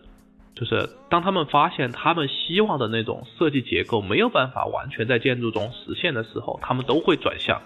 [0.55, 7.61] 就是当他们发现他们希望的那种设计结构没有办法完全在建筑中实现的时候，他们都会转向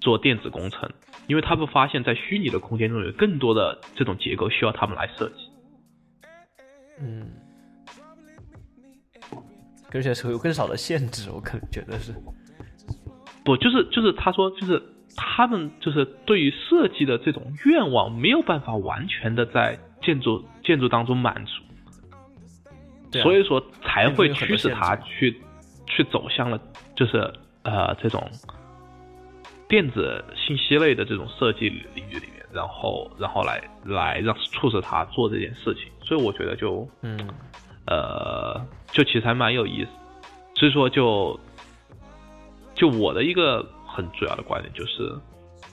[0.00, 0.90] 做电子工程，
[1.28, 5.48] 因为他们发现，在虚拟的空间中有更多的这种结构需要他们来设计。
[6.98, 7.30] 嗯，
[9.92, 12.12] 而且是有更少的限制，我可能觉得是。
[13.46, 14.82] 不，就是就是他说，就是
[15.16, 21.62] 他们就是对于设计的这种愿望没有办法完全的在建筑建筑当中满足，
[23.22, 25.40] 所以说才会驱使他去
[25.86, 26.60] 去走向了
[26.96, 27.32] 就是
[27.62, 28.28] 呃这种
[29.68, 37.16] 电子信息类的这种设计领域里面，然后然后来来让促使他做这件事情，所以我觉得就嗯。
[37.86, 39.90] 呃就其实还蛮有意思，
[40.56, 41.38] 所以说就。
[42.76, 45.12] 就我的一个很主要的观点就是，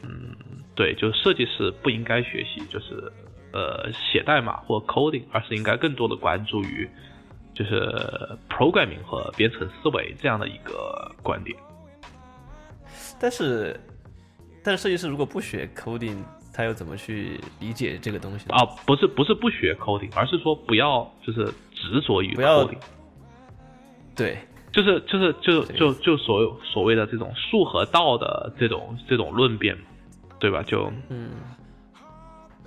[0.01, 0.35] 嗯，
[0.73, 3.11] 对，就是设计师不应该学习，就是
[3.51, 6.89] 呃写代码或 coding，而是应该更多的关注于
[7.53, 7.93] 就是
[8.49, 11.55] programming 和编程思维这样的一个观点。
[13.19, 13.79] 但是，
[14.63, 16.17] 但是设计师如果不学 coding，
[16.53, 18.49] 他又怎么去理解这个东西？
[18.49, 22.79] 啊，不是不是不学 coding，而是说不要就是执着于 coding。
[24.15, 24.37] 对，
[24.73, 29.77] 就是就是就就就所有所谓的这种术和道的这种这种论辩，
[30.39, 30.63] 对吧？
[30.63, 31.29] 就嗯，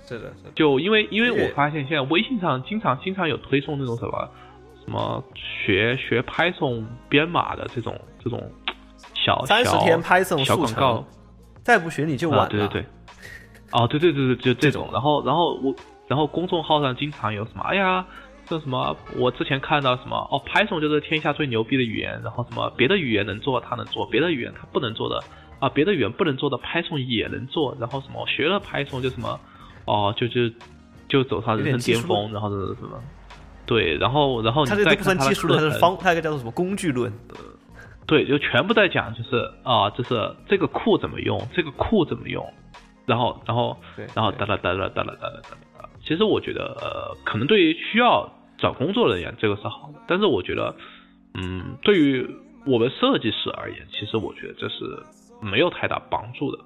[0.07, 0.51] 是的，是的。
[0.55, 4.31] 就因为因为我发现现在微信上经常经常有推送那种什么
[4.85, 8.41] 什么学学 Python 编码的这种这种
[9.13, 11.05] 小三十天 Python 小广告，
[11.61, 12.47] 再不学你就晚了。
[12.47, 12.85] 对对对。
[13.73, 14.89] 哦，对对对对，就这种。
[14.93, 15.75] 然后然后我
[16.07, 18.05] 然后公众号上经常有什么，哎呀。
[18.49, 18.95] 这什么？
[19.17, 20.15] 我之前看到什么？
[20.31, 22.19] 哦，Python 就是天下最牛逼的语言。
[22.23, 25.21] 然后什么别的语言能做，它能做；别的语言它不能做的
[25.59, 27.75] 啊，别的语言不能做的，Python 也能做。
[27.79, 28.25] 然后什么？
[28.27, 29.39] 学了 Python 就什么？
[29.85, 30.49] 哦，就就
[31.07, 32.31] 就走上人生巅峰。
[32.31, 33.01] 然后是什么？
[33.65, 37.11] 对，然后然后你再看技术论，它是方，它一个叫做什么工具论？
[38.05, 42.45] 对，就全部在讲，就是啊，就是这个库怎么用，这个库怎么用，
[43.05, 43.75] 然后然后
[44.15, 45.41] 然后哒哒哒哒哒哒哒哒
[45.77, 45.89] 哒。
[46.01, 48.31] 其实我觉得，呃，可能对于需要。
[48.57, 50.75] 找工作人员这个是好的，但是我觉得，
[51.35, 52.27] 嗯，对于
[52.65, 54.83] 我们设计师而言，其实我觉得这是
[55.41, 56.63] 没有太大帮助的，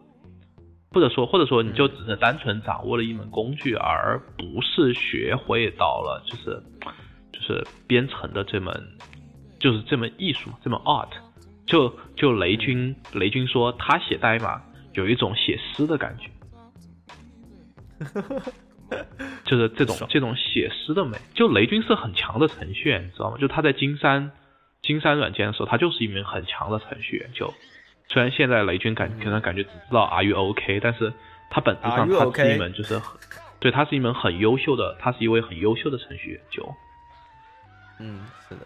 [0.92, 6.64] 或者说，或者说你就只是单纯掌握了一门工具，而不是学会到了就是
[7.32, 8.74] 就是编程的这门
[9.60, 11.10] 就是这门艺术这门 art。
[11.68, 14.62] 就就雷军雷军说他写代码
[14.94, 16.30] 有一种写诗的感觉。
[19.46, 23.38] 就是这种这种写诗的美，就雷军是很强的程序员，你知道吗？
[23.40, 24.32] 就他在金山
[24.82, 27.30] 金山软件的时候，他就是一名很强的程序员。
[27.34, 27.54] 就
[28.08, 31.14] 虽然现在雷军感可能感觉只知道 Are you OK，但是
[31.50, 33.02] 他本质上他是一门就是
[33.60, 36.42] 对他是一门很优秀的，他是一位很优秀的程序员。
[36.50, 36.76] 就
[38.00, 38.62] 嗯，是的。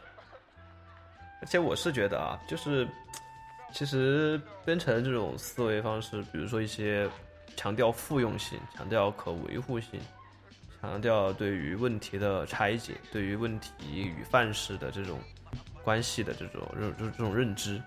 [1.42, 2.88] 而且我是觉得啊，就是
[3.72, 7.08] 其实编程这种思维方式，比如说一些
[7.56, 10.00] 强调复用性、强调可维护性。
[10.82, 15.20] 强调对于问题的拆解，对于问题与范式的这种
[15.82, 17.82] 关系的这种认，就是这种认知，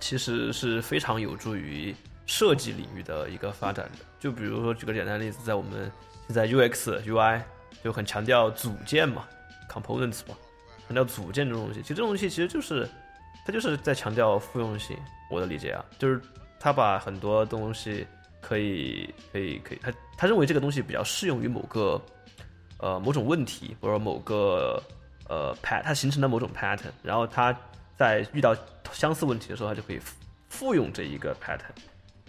[0.00, 1.94] 其实是非常有助于
[2.26, 3.98] 设计领域的一个发展的。
[4.18, 5.92] 就比如说，举个简单例子，在我们
[6.26, 7.40] 现在 UX、UI
[7.84, 9.24] 就很强调组件嘛
[9.70, 10.36] ，components 嘛，
[10.88, 11.80] 强调组件这种东西。
[11.82, 12.88] 其实这种东西其实就是
[13.46, 14.96] 它就是在强调复用性。
[15.30, 16.20] 我的理解啊，就是
[16.58, 18.04] 他把很多东西。
[18.40, 19.78] 可以，可以，可以。
[19.82, 22.00] 他他认为这个东西比较适用于某个，
[22.78, 24.82] 呃，某种问题，或者某个
[25.28, 26.90] 呃 pat，它形成的某种 pattern。
[27.02, 27.56] 然后他
[27.96, 28.56] 在遇到
[28.92, 30.00] 相似问题的时候，他就可以
[30.48, 31.74] 复用这一个 pattern。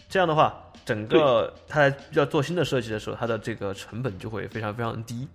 [0.10, 5.28] 这样的话，整个他要做新的设计的时候，它的这个成本就会非常非常低。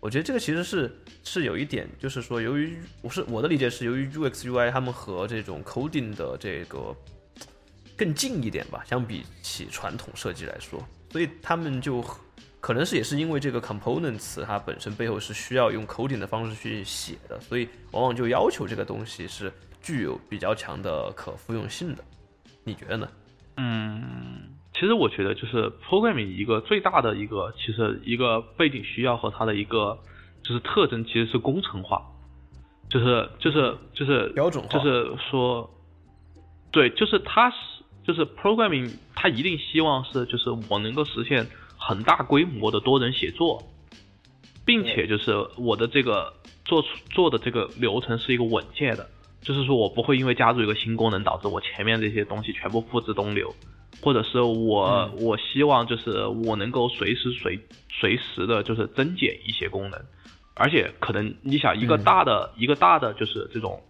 [0.00, 0.90] 我觉得这个其实是
[1.22, 6.94] 是有一点，就是说，由于我是我的理解是，由于 UX UI 他们和这种 coding 的这个。
[8.00, 12.02] 更近一点吧，相比起传统设计来说，所以他们就
[12.58, 22.02] 可能是也是因为这个 components 它本身背后是需要用 coding 的方式去写的，所以往往就要求这个东西是具有比较强的可复用性的。
[22.64, 23.06] 你觉得呢？
[23.58, 29.98] 嗯，其实我觉得就是 programming 一个最大的一个其实一个背景需要和它的一个
[30.42, 32.02] 就是特征其实是工程化，
[32.88, 35.70] 就是就是就是标准化，就是说，
[36.70, 37.56] 对，就是它是。
[38.10, 41.46] 就是 programming，它一定希望是，就是我能够实现
[41.78, 43.62] 很大规模的多人协作，
[44.64, 46.32] 并且就是我的这个
[46.64, 49.08] 做出做的这个流程是一个稳健的，
[49.40, 53.54] 就是说我不会因为加入一个新功能导致我前面这些东西全部付之东流，
[54.02, 60.00] 或者是我我希望就是我能够随时随随时的就是增减一些功能，
[60.56, 63.80] 而且可能你想一个大的一个大的就是这种。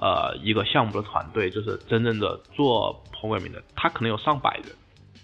[0.00, 4.66] 呃，一个项目的团队就是真正的做 programming 的，他可能有上百人，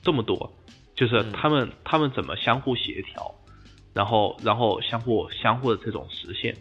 [0.03, 0.53] 这么多，
[0.97, 3.35] 就是他们他们怎么相互协调，
[3.93, 6.57] 然后然后相互相互的这种实现，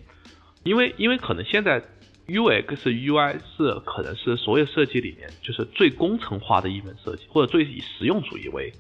[0.64, 1.82] 因为因为可能现在
[2.28, 8.72] UX UI 是可能是所有设计里面就是最工程化的一门设计，或者最以实用主义为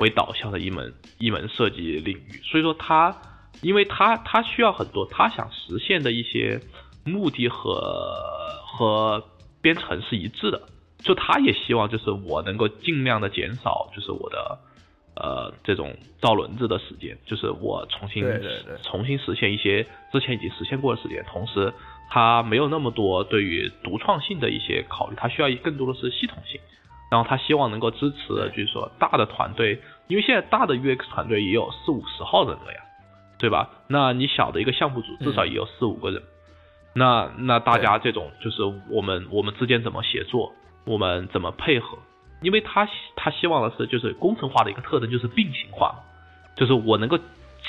[0.00, 3.14] 为导向的一门一门设计领域，所以说它
[3.62, 6.60] 因为他他需要很多他想实现的一些
[7.06, 8.34] 目的和。
[8.78, 9.24] 和
[9.62, 10.60] 编程是一致的，
[10.98, 14.58] 就他也希望就是我能够尽量的减少就是我的
[15.14, 18.22] 呃这种造轮子的时间，就是我重新
[18.82, 19.82] 重新实现一些
[20.12, 21.72] 之前已经实现过的时间，同时
[22.10, 26.60] 他没有那么多对于独创性的一些考虑，他需要更多的是系统性，
[27.10, 32.80] 然后他希望能够支持就是说大的团队，因为现在大的 UX 团队也有四五十号人了呀，
[33.38, 33.70] 对吧？
[33.88, 36.22] 那你小的一个项目组至少也有四五个人，
[36.96, 40.52] 那那大家这种就是我们我们之间怎么协作，
[40.86, 41.98] 我们怎么配合？
[42.40, 45.94] 因为他他希望的是就是工程化的一个特征就是并行化，
[46.56, 47.18] 就是我能够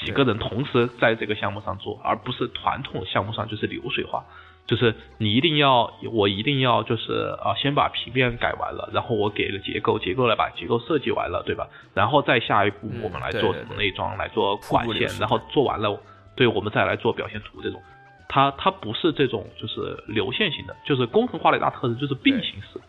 [0.06, 4.24] 几个人同时在这个项目上做，而不是传统项目上就是流水化。
[4.66, 11.70] 就是你一定要，我一定要就是啊，先把平面改完了，然后我给个结构，结构来把结构设计完了，对吧？
[11.94, 15.98] 然后再下一步我们来做什么内装，来做管线，然后做完了，
[16.36, 17.82] 对我们再来做表现图这种。
[18.28, 22.80] 它它不是这种就是流线型的，就是工程化的一大特征就是并行式，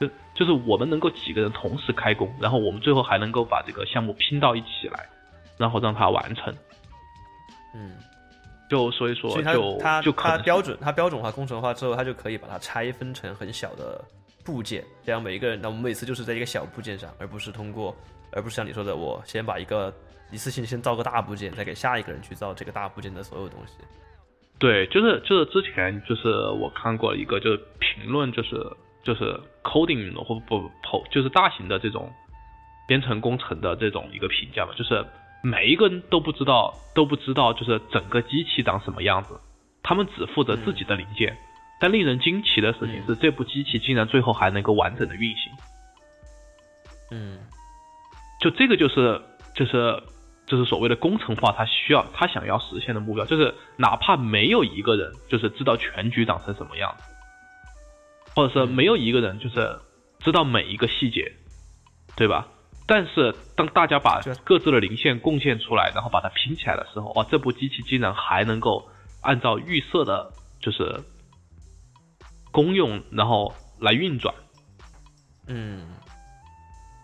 [0.00, 5.08] 就就是我们能够几个人同时开工，然后我们最后还能够把这个项目拼到一起来，
[5.56, 6.54] 然后让它完成。
[7.74, 7.92] 嗯。
[8.70, 14.02] 就所以说，就它就它标准，它标准化工程化之后，它就可以把它拆分成很小的
[14.42, 17.94] 部件，这样每一个人，那我们每次就是在一个小部件上，而不是通过，
[18.30, 19.92] 而不是像你说的，我先把一个
[20.30, 23.74] 一次性先造个大部件，再给下一个人去造这个大部件的所有东西。
[24.62, 28.64] 对，就是就是之前就是我看过一个就是评论，就是
[29.02, 30.70] 就是 coding 或不不
[31.10, 32.08] 就是大型的这种
[32.86, 35.04] 编程工程的这种一个评价嘛，就是。
[35.44, 39.36] 每一个人都不知道，都不知道，就是整个机器长什么样子，
[39.82, 41.36] 他们只负责自己的零件。
[41.80, 45.52] 但令人惊奇的事情是，这部机器竟然最后还能够完整的运行。
[47.10, 47.40] 嗯，
[48.40, 49.20] 就这个就是
[49.52, 50.00] 就是
[50.52, 57.04] 就是所谓的工程化，它需要他想要实现的目标，就是哪怕没有一个人就是知道全局长成什么样子，
[58.36, 59.78] 或者是没有一个人就是
[60.18, 61.32] 知道每一个细节，
[62.16, 62.46] 对吧？
[62.86, 68.86] 但是当大家把各自的零线贡献出来，然后把它拼起来的时候，哇，这部机器竟然还能够
[69.22, 70.30] 按照预设的，
[70.60, 71.00] 就是
[72.50, 74.34] 功用，然后来运转。
[75.46, 75.86] 嗯，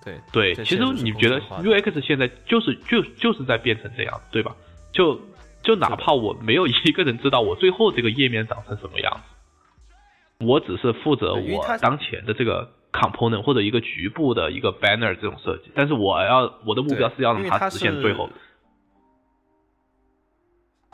[0.05, 4.55] 对对，其实你觉得 UX 现在就是就就是在变成这样，对吧？
[4.93, 5.21] 就
[5.63, 12.73] 就哪怕我没有一个人知道我最后这个页面长成什么样子，我只是负责我当前的这个。
[12.91, 18.31] component 或者一个局部的一个 banner 这种设计，但是我要我的目标是要让它实现最后。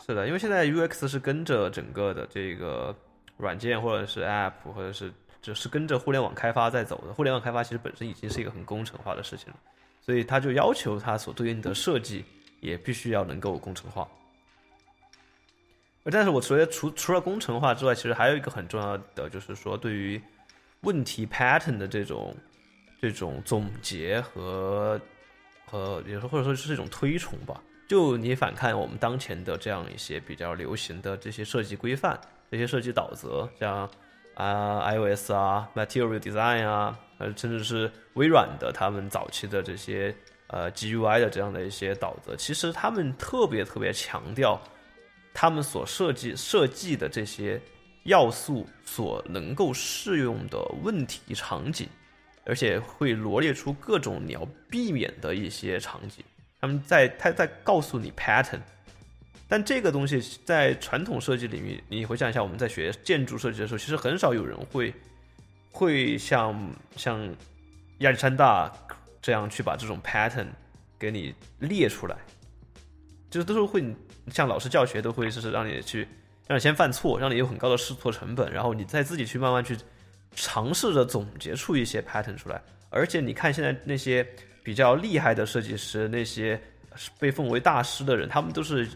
[0.05, 2.95] 是的，因为现在 UX 是跟着整个的这个
[3.37, 5.11] 软件或者是 app 或者是
[5.45, 7.13] 就是跟着互联网开发在走的。
[7.15, 9.57] 互联网开发其实本身已经是一个很工程化的事情了，
[10.01, 12.25] 所以他就要求它所对应的设计
[12.61, 14.09] 也必须要能够工程化。
[16.11, 20.21] 但是我觉得除除了工程化之外，其实还有一个很重要的就是说对于。
[20.81, 22.37] 问题 pattern 的这种
[23.01, 25.01] 这种总结和
[25.65, 27.59] 和，也是或者说是一种推崇吧。
[27.89, 32.21] 就你反看我们当前的这样一些比较流行的这些设计规范、
[32.51, 33.91] 这些设计导则，像
[34.35, 40.15] 啊 iOS 啊、Material Design 啊，呃，甚至是微软的他们早期的这些
[40.49, 44.61] 呃 GUI 的这样的一些导则，其实他们特别特别强调
[45.33, 47.61] 他们所设计设计的这些。
[48.05, 51.89] 要素所能够适用的问题场景，
[52.45, 56.23] 而且会罗列出各种你要避免的一些场景。
[56.61, 58.61] 他们在他在告诉你 pattern，
[59.49, 64.93] 但这个东西在传统设计领域，你回想一下，我们在学建筑设计的时候，其实很少有人会
[65.71, 66.59] 会像
[66.97, 67.21] 像
[67.99, 68.73] 亚历山大
[69.21, 70.47] 这样去把这种 pattern
[70.99, 72.17] 给你列出来，
[73.31, 73.85] 就是都是会
[74.33, 76.07] 像老师教学都会就是让你去。
[76.47, 79.75] 让你先犯错，让你有很高的试错成本，然后你再自己去慢慢去
[80.37, 82.61] 尝试着总结出一些 pattern 出来。
[82.91, 84.23] 而且你看现在那些
[84.63, 86.61] 比较厉害的设计师，那些
[87.19, 88.87] 被奉为大师的人，他们都是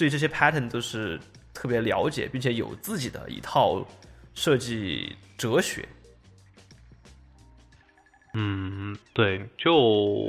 [0.00, 1.20] 对这些 pattern 都是
[1.52, 3.86] 特别了解，并且有自己的一套
[4.34, 5.86] 设计哲学。
[8.32, 10.24] 嗯，对，就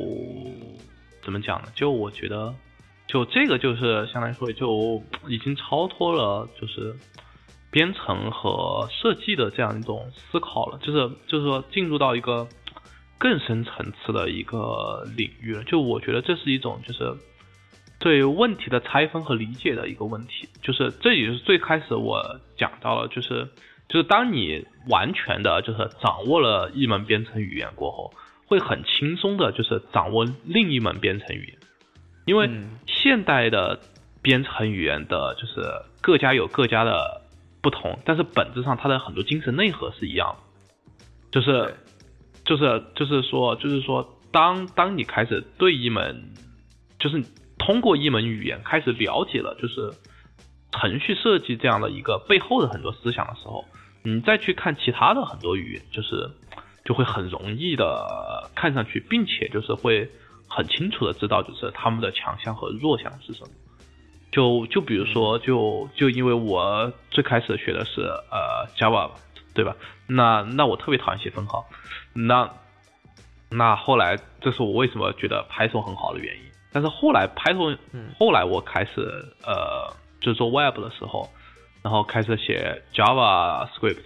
[1.24, 1.70] 怎么讲呢？
[1.74, 2.54] 就我觉得。
[3.08, 6.96] 就这个就是相当于说，就已经超脱了，就是
[7.70, 12.48] 编程和设计的这样一种思考了，就是就是说进入到一个
[13.18, 15.64] 更深层次的一个领域了。
[15.66, 17.14] 就我觉得这是一种就是
[18.02, 20.50] 对问题的拆分和理解的一个问题。
[20.62, 23.48] 就是这也是最开始我讲到了，就是
[23.88, 28.12] 就是当你完全的就是掌握了一门编程语言过后，
[28.48, 31.58] 会很轻松的就是掌握另一门编程语言。
[32.26, 32.50] 因为
[32.86, 33.80] 现代的
[34.22, 35.62] 编程语言的，就是
[36.02, 37.22] 各家有各家的
[37.62, 40.36] 不同，但是本质上它的很多精神内核是一样
[41.32, 41.74] 的，就是，
[42.46, 46.32] 就是就是说，就是说，当当你开始对一门，
[47.00, 47.24] 就是
[47.66, 49.94] 通过一门语言开始了解了，就是
[50.72, 53.64] 程序设计这样的一个背后的很多思想的时候，
[54.04, 56.30] 你再去看其他的很多语言，就是
[56.84, 60.10] 就会很容易的看上去，并且就是会。
[60.54, 63.52] 很清楚的知道，就是他们的强项和弱项是什么。
[64.34, 69.12] 就就比如说，就就因为我最开始学的是呃 Java，
[69.54, 69.74] 对吧？
[70.08, 71.66] 那那我特别讨厌写分号，
[72.12, 72.52] 那
[73.50, 76.51] 那后来这是我为什么觉得 Python 很好的原因。
[76.72, 77.78] 但是后来 Python，
[78.18, 79.02] 后来我开始
[79.44, 81.30] 呃就做 Web 的时候，
[81.82, 84.06] 然后开始写 Java Script，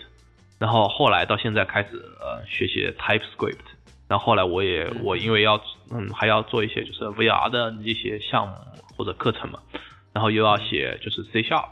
[0.59, 1.89] 然后后来到现在开始
[2.19, 3.57] 呃学习 TypeScript，
[4.07, 5.61] 然后后来我也我因为要
[5.91, 8.55] 嗯还要做一些就是 VR 的一些项目
[8.97, 9.59] 或者课程嘛。
[10.13, 11.67] 然后又要写就是 C sharp，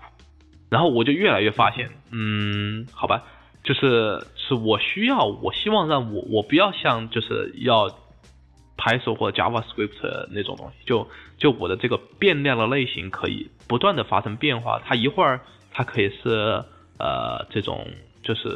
[0.69, 3.23] 然后我就越来越发现，嗯，好吧，
[3.63, 7.89] 就是是我需要，我希望让我我不要像就是要
[8.77, 11.07] Python 或者 JavaScript 那种东西，就
[11.37, 16.63] 就我的这个变量的类型可以不断的发生变化，它一会儿它可以是
[16.99, 17.87] 呃这种
[18.21, 18.49] 就是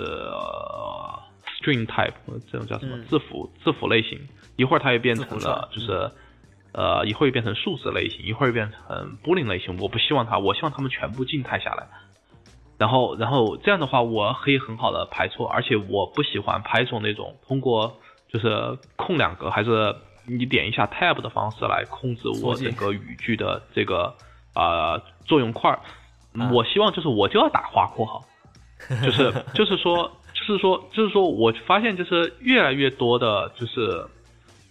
[1.59, 2.13] string type
[2.51, 4.19] 这种叫什么字符字符类型，
[4.55, 6.09] 一会儿它又变成了就是。
[6.73, 9.79] 呃，一会儿变成数字类型，一会儿变成 Boolean 类型。
[9.79, 11.87] 我不希望它，我希望它们全部静态下来。
[12.77, 15.47] 然后，然后这样的话，我可以很好的排错。
[15.47, 17.97] 而且我不喜欢 Python 那种通过
[18.27, 19.95] 就是空两格，还是
[20.27, 24.13] 你点一下 Tab 的方式来控制我整个语句的这个
[24.53, 25.79] 啊作用块。
[26.51, 28.23] 我希望就是我就要打花括号，
[29.03, 34.05] 就是就是说就是说就是说我发现就是越来越多的就是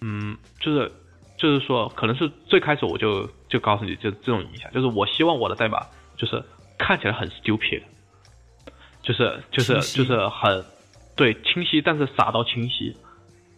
[0.01, 0.93] 嗯就是。
[1.39, 5.87] 就是说，可能是最开始我就就告诉你，就这种影响，就是我希望我的代码
[6.17, 6.43] 就是
[6.79, 7.83] 看起来很 stupid，
[9.03, 10.65] 就是就是就是很
[11.15, 12.97] 对清晰，但是傻到清晰，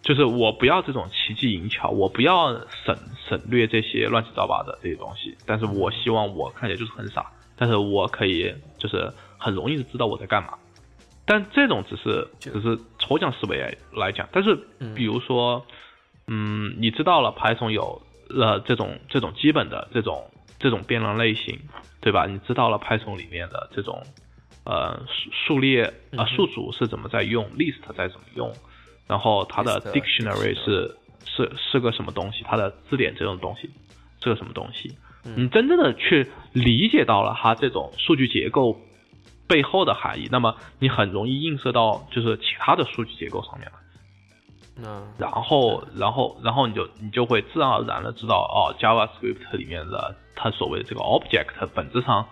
[0.09, 2.55] 就是我不要这种奇技淫巧，我不要
[2.87, 2.97] 省
[3.29, 10.55] 省略这些乱七八糟的这些东西，但是我希望我看起来就是很傻，但是我可以就是很容易的知道我在干嘛，
[11.27, 14.59] 但这种只是只是抽象思维来讲，但是
[14.97, 15.63] 比如说。
[16.31, 21.59] 嗯，你知道了，Python 有呃这种这种基本的这种这种变量类型，
[22.03, 22.27] 对吧？
[22.27, 24.03] 你知道了 Python 里面的这种
[24.67, 25.85] 呃数数列
[26.19, 28.53] 啊数组是怎么在用，list 在怎么用，
[29.09, 33.69] 然后它的 dictionary 是是是个什么东西，它的字典这种东西
[34.23, 34.97] 是个什么东西？
[35.37, 38.81] 你真正的去理解到了它这种数据结构
[39.47, 43.79] 背后的含义，那么你很容易映射到就是其他的数据结构上面来。
[45.19, 52.25] 然后，然后，然后你就你就会自然而然的知道哦，JavaScript 里面的它所谓的这个 object 本质上，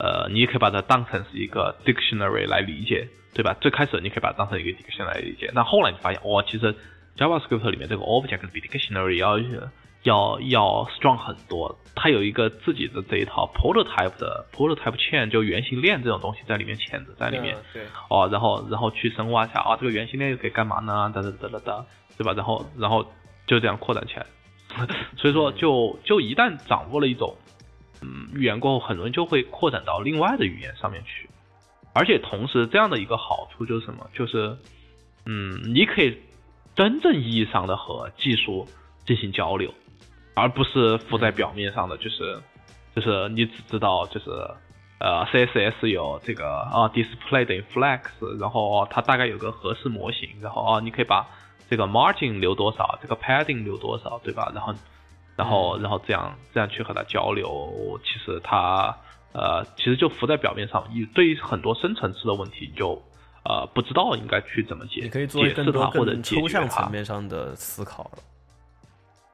[0.00, 3.54] 呃，你也可以把它当成是一个 dictionary 来理解，对吧？
[3.60, 6.74] 最开始你可以把它当成一个 dictionary 来理解，那后来你发现，哦，其实
[7.18, 9.38] JavaScript 里面这个 object 比 dictionary 要
[10.04, 17.54] 要要 strong 很多，它有一个自己的这一套 prototype 的 prototype chain，就原型链这种东西在里面嵌着在里面。
[17.74, 17.82] 对。
[18.08, 21.12] 哦，然后然后去深挖一下啊，这个原型链又可以干嘛呢？
[21.14, 21.84] 哒哒哒哒哒，
[22.16, 22.32] 对吧？
[22.32, 23.04] 然后然后
[23.46, 24.24] 就这样扩展起来。
[25.18, 27.36] 所以说，就就一旦掌握了一种
[28.02, 31.28] 嗯语言过后，很容易就会扩展到另外的语言上面去。
[31.92, 34.08] 而且同时，这样的一个好处就是什么？
[34.14, 34.56] 就是
[35.26, 36.18] 嗯，你可以
[36.74, 38.66] 真正意义上的和技术
[39.04, 39.72] 进行交流。
[40.34, 42.40] 而不是浮在表面上的，就是
[42.94, 44.30] 就是你只知道就是
[44.98, 48.00] 呃 CSS 有这个啊 display 等于 flex，
[48.40, 51.26] 然后它大概有个合适模型，然后啊你可以把
[51.68, 54.50] 这个 margin 留多少，这个 padding 留多少，对吧？
[54.54, 54.72] 然后
[55.40, 58.94] 然后然后这样这样去和他交流，其实他
[59.32, 63.02] 呃其实就浮在表面上，你对于很多深层次的问题你就
[63.42, 68.18] 呃不知道应该去怎么解你可以做解释它或者抽象层面上的思考了。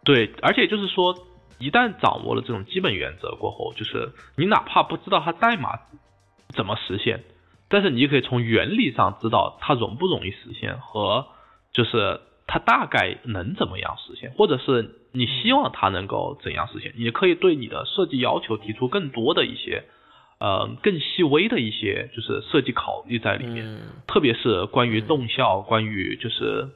[0.04, 1.12] 对，而且就是说，
[1.58, 5.80] 一旦掌握了这种基本原则过后，就是你哪怕不知道它代码
[6.50, 7.24] 怎么实现，
[7.66, 11.26] 但是你可以从原理上知道它容不容易实现，和
[11.72, 19.84] 就是它大概能怎么样实现，或者是你希望它能够怎样实现，你可以对你的设计要求提出更多的一些，
[20.38, 26.68] 呃，更细微的一些就是设计考虑在里面，特别是关于动效，关于就是。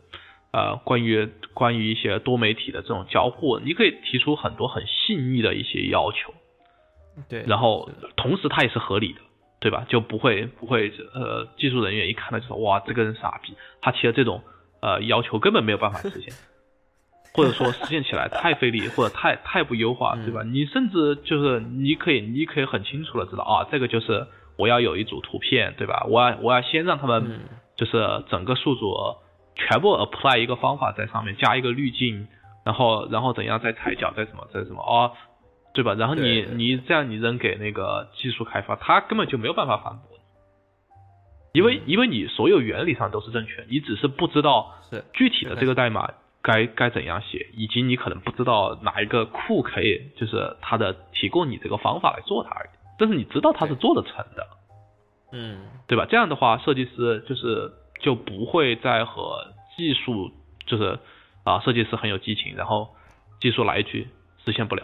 [0.53, 6.35] 呃，关于关于一些多媒体的这种交互，你可以提出很多很细腻的一些要求，
[7.29, 9.21] 对，然后同时它也是合理的，
[9.61, 9.87] 对吧？
[9.89, 14.43] 就不会不会呃，技术人员一看到就说哇，这个人傻逼，他提的这种
[14.83, 16.35] 呃要求根本没有办法实现，
[17.33, 20.43] 或者说实现起来太费力或者太太不优化，对吧？
[20.43, 24.27] 你甚至就是你可以你可以很清楚的知道啊，这个就是
[24.57, 26.07] 我要有一组图片，对吧？
[26.09, 27.41] 我要我要先让他们
[27.77, 28.95] 就是整个数组。
[29.57, 32.27] 全部 apply 一个方法在上面，加一个滤镜，
[32.65, 35.13] 然后然后怎样再踩脚再什么再什么哦，
[35.75, 35.93] 对吧？
[35.93, 40.19] 然后你你这样你扔给那个技术开发，他根本就没有办法反驳
[41.53, 44.77] 因为因为你所有原理上都是正确，你只是不知道
[45.13, 46.11] 具体的这个代码
[46.43, 52.69] 该该怎样写，以及你可能不知道哪一个库可以，就是它的提供你这个方法来做它而已。
[52.99, 54.47] 但是你知道它是做得成的，
[55.33, 56.07] 嗯，对吧？
[56.09, 60.31] 这样的话，设计师就是就不会再和技术
[60.67, 60.99] 就是
[61.45, 62.95] 啊，设计师很有激情，然后
[63.41, 64.09] 技术来一句
[64.45, 64.83] 实现不了。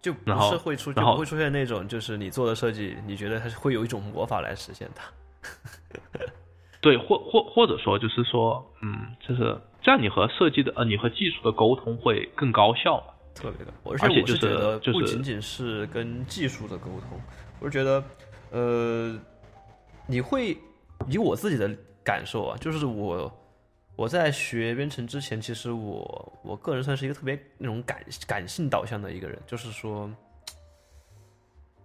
[0.00, 5.02] 就不是会出，就不会出现那种，就是你做的设计，你觉得它会有一种魔法来实现它。
[6.88, 13.02] 对，或或或者说，就是说，嗯，就是这样，你和设计的呃，你和技术的沟通会更高效，
[13.34, 13.72] 特别的。
[13.84, 17.20] 而且就是觉得不仅仅是跟技术的沟通，
[17.60, 18.02] 我是觉得，
[18.50, 19.18] 呃，
[20.06, 20.56] 你会
[21.08, 21.70] 以我自己的
[22.02, 23.30] 感受啊，就是我。
[23.98, 30.08] 我在学编程之前，其实我我个人算是一个特别那种感感性导向的一个人，就是说，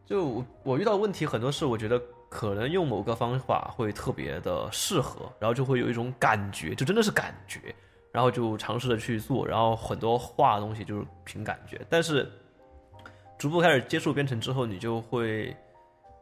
[0.05, 1.99] 就我遇到问题很多事，我觉得
[2.33, 7.59] 可能用某个方法会特别的适合，然后就会有一种感觉，就真的是感觉，
[8.11, 12.27] 然后就尝试着去做，然后很多画的东西就是凭感觉，但是
[13.37, 15.55] 逐步开始接触编程之后，你就会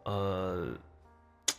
[0.03, 0.67] 呃。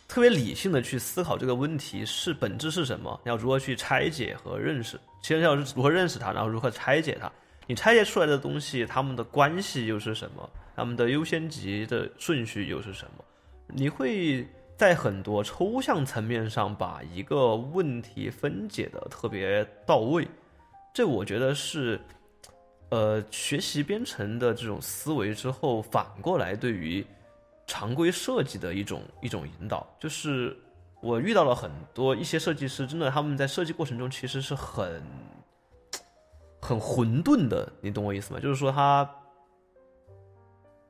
[0.05, 7.31] 特别理性的去思考这个问题是本质是什么，要如何去拆解和认识，先要如何认识它，然后如何拆解它。
[7.65, 10.47] 你拆解出来的东西，它们的关系又是什么？
[10.75, 13.23] 它们的优先级的顺序又是什么？
[13.75, 14.47] 你会
[14.77, 20.27] 在很多抽象层面上把一个问题分解的特别到位。
[20.93, 21.99] 这我觉得是，
[22.89, 27.05] 呃，学习编程的这种思维之后，反过来对于。
[27.65, 30.55] 常规设计的一种一种引导，就是
[31.01, 35.01] 我遇到了很多一些设计师，真的他们在设计过程中其实是很
[36.61, 38.39] 很混沌的，你懂我意思吗？
[38.39, 39.09] 就是说他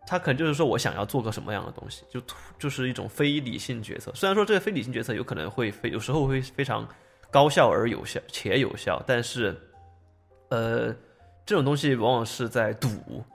[0.06, 2.22] 他可能就是说我想要做个什么样的东西，就
[2.60, 4.12] 就是一种非理性决策。
[4.14, 6.88] 虽然说这个非理性决策有可能会非有时候会非常
[7.32, 9.56] 高效而有效且有效，但是
[10.50, 10.94] 呃
[11.46, 12.90] 这种东西往往是在赌，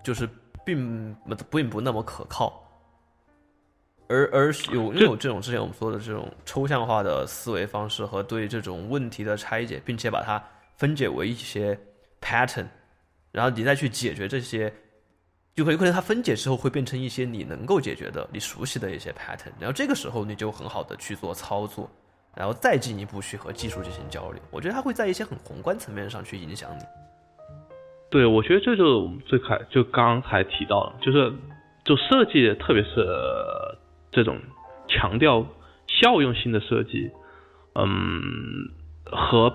[0.05, 0.29] 就是
[0.65, 1.17] 并
[1.51, 2.65] 并不那么可靠。
[4.11, 10.43] 而而有拥有这种之前我们说的这种抽象化的思维方式和对这种问题的拆解，并且把它
[10.77, 11.79] 分解为一些
[12.19, 12.67] pattern，
[13.31, 14.73] 然后你再去解决这些，
[15.59, 21.91] 就会有可能它分解之后会变成一些你能够解决的、你熟悉的一些 pattern，然后这个时候你就很好的去做操作，
[22.37, 24.41] 然后再进一步去和技术进行交流。
[24.53, 26.85] 我觉得它会在一些很宏观层面上去影响你。
[28.09, 31.33] 对，我觉得这就是我们最开就刚才提到了，就是
[31.85, 33.05] 就设计，特别是。
[34.11, 34.41] 这种
[34.89, 35.47] 强调
[35.87, 37.11] 效用性的设计，
[37.75, 38.71] 嗯，
[39.05, 39.55] 和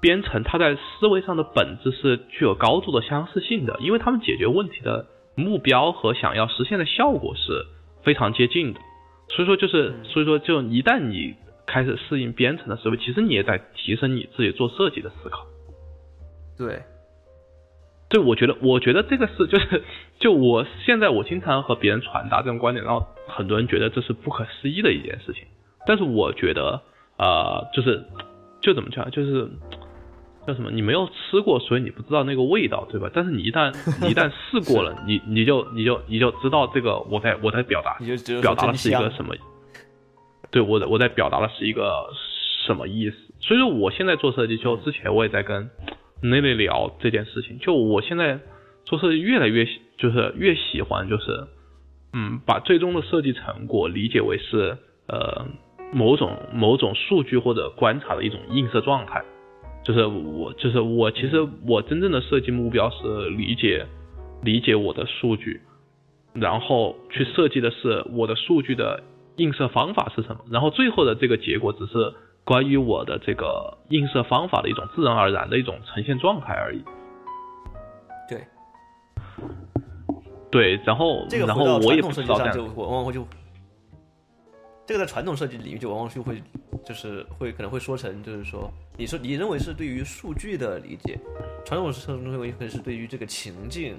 [0.00, 7.66] 编程它在思维上的本质是具有高度的相似性的，因为他们解决问题的目标和想要实现的效果是
[8.02, 8.80] 非常接近的。
[9.28, 11.34] 所以说，就是所以说，就一旦你
[11.66, 15.46] 开始适应编程的思维，其实你也在提升你自己做设计的思考。
[16.58, 16.82] 对。
[18.08, 19.82] 对，我觉得，我觉得这个是， 就是，
[20.18, 25.44] 就我现在我经常和别人传达这种观点，然后很多人觉得这是不可思议的一件事情。
[25.86, 26.82] 但是我觉得，
[27.16, 28.04] 呃，就是，
[28.60, 29.48] 就怎么讲，就是
[30.46, 30.70] 叫什么？
[30.70, 33.10] 你没有吃过，所以你不知道那个味道，对吧？
[33.12, 33.70] 但是你一旦
[34.08, 37.98] 一旦试过了，你你就你就你就知道这个我在我在表达，
[38.40, 39.34] 表达的是一个什么？
[40.50, 42.08] 对，我我在表达的是一个
[42.66, 43.16] 什么意思？
[43.40, 45.70] 所以说，我现在做设计，就之前我也在跟。
[46.24, 48.38] 那里聊这件事情，就我现在
[48.84, 49.66] 做设计越来越
[49.98, 51.48] 就是越喜欢，就是
[52.12, 54.78] 嗯，把最终的设计成果理解为是
[55.08, 55.44] 呃
[55.92, 59.20] 某种某种数据或者观察的一种映射状态。
[59.84, 63.86] 就是我就是我其实我真正的设计目标是理解
[64.42, 65.60] 理解我的数据，
[66.32, 69.02] 然后去设计的是我的数据的
[69.36, 72.12] 映射方法是什么，然后最后的这个结果只是。
[72.44, 76.82] 关于我的这个映射方法的一种自然而然的一种呈现状态而已。
[78.28, 78.44] 对，
[80.50, 83.24] 对，然后这个然后我也不知道就往往会就，
[84.86, 86.42] 这个在传统设计领域就往往就会
[86.84, 91.18] 就是会可能会说成就是说，你说你认为是对于数据的理解，
[91.64, 93.96] 传统设计中认为可能是对于这个情境。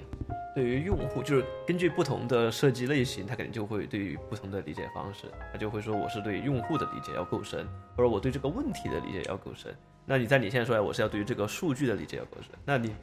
[0.54, 7.66] 对于用户，就是根据不同的设计类型，他肯定就会对于不同的理解方式，他就会说我是对用户的理解要够深，
[7.96, 9.74] 或者我对这个问题的理解要够深。
[10.06, 12.50] 那你在你现在说来，我是要对于这个数据的理解要够深。
[12.64, 12.94] 那你，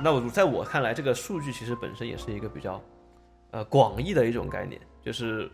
[0.00, 2.80] 那我在我看来，这个数据其实本身也是一个比较，
[3.50, 5.50] 呃，广义的一种概念，就是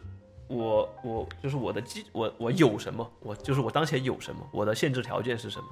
[0.49, 5.65] 我我就是我的基我我有什么，我就是我当前有什么，我的限制条件是什么。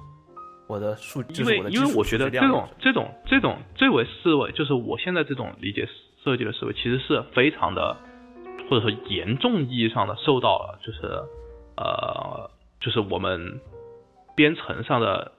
[0.67, 5.87] 我的数，因为因为我觉得这种这种这种这为思维，就是我现在这种理解
[6.23, 7.95] 设计的思维，其实是非常的，
[8.67, 11.01] 或者说严重意义上的受到了，就是
[11.77, 12.49] 呃，
[12.79, 13.61] 就是我们
[14.35, 15.33] 编程上的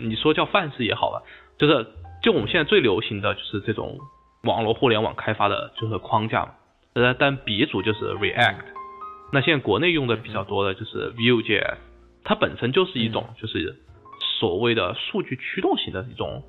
[0.00, 1.22] 你说叫范式也好吧，
[1.58, 1.84] 就是
[2.22, 3.98] 就我们现在最流行的就是这种
[4.44, 6.52] 网络互联网开发的就是框架嘛，
[6.92, 8.62] 呃，但鼻祖就是 React，
[9.32, 11.76] 那现在国内用的比较多的就是 Vue.js，
[12.24, 13.76] 它本身就是一种就是
[14.40, 16.42] 所谓的数据驱动型的一种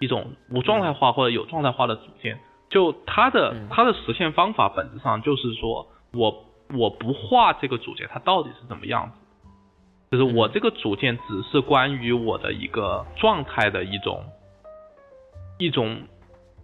[0.00, 6.44] 一种无状态化或者有状态化的组件，就它的它的实现方法本质上就是说我
[6.76, 9.18] 我不画这个组件它到底是怎么样子。
[10.10, 14.24] 就是我这个组件只是关于我的一个状态的一种
[15.58, 16.02] 一种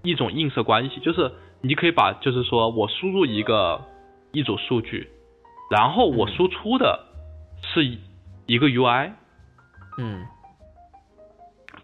[0.04, 3.80] 一种映射关系，就是你可以把就是说我输入一个
[4.30, 5.10] 一组数据，
[5.70, 7.06] 然后我输出的
[7.62, 7.84] 是
[8.46, 9.12] 一个 UI，
[9.96, 10.26] 嗯，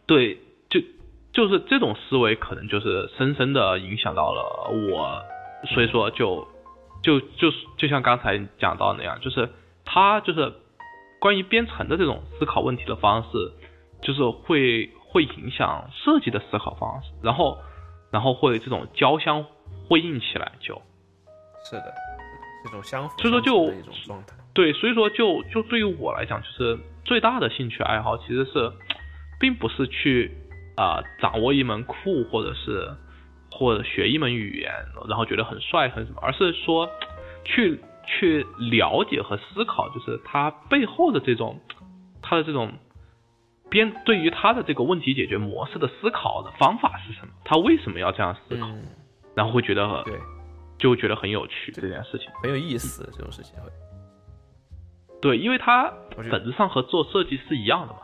[0.07, 0.81] 对，就
[1.33, 5.23] 就是这种思维可能就是深深的影响到了我，
[5.73, 6.47] 所以说就
[7.03, 9.49] 就就是就像刚才讲到那样，就是
[9.85, 10.53] 他就是。
[11.19, 13.51] 关于编程的这种思考问题的方式，
[14.03, 17.57] 就是会会影响设计的思考方式，然后
[18.13, 19.45] 然后会这种交相
[19.89, 20.81] 辉映起来，就。
[21.65, 21.95] 是的，
[22.67, 24.37] 这种相互所以说就一种状态。
[24.53, 28.73] 对，所以说就就对于我来讲，就是最大的兴趣爱好其实是，
[29.41, 30.31] 并不是去
[30.77, 32.91] 啊掌握一门酷，或者是
[33.51, 34.73] 或者学一门语言，
[35.09, 36.89] 然后觉得很帅很什么，而是说
[37.45, 37.81] 去。
[38.09, 41.61] 去了解和思考，就是它背后的这种，
[42.23, 42.73] 它的这种
[43.69, 47.33] 编对于他的这个问题解决模式的思考的方法是什么？
[47.45, 48.69] 他为什么要这样思考？
[49.35, 50.15] 然后会觉得对，
[50.79, 53.71] 就觉得很有趣这件事情，很有意思这种事情会。
[55.21, 55.93] 对，因为它
[56.31, 58.01] 本质上和做设计是一样的嘛，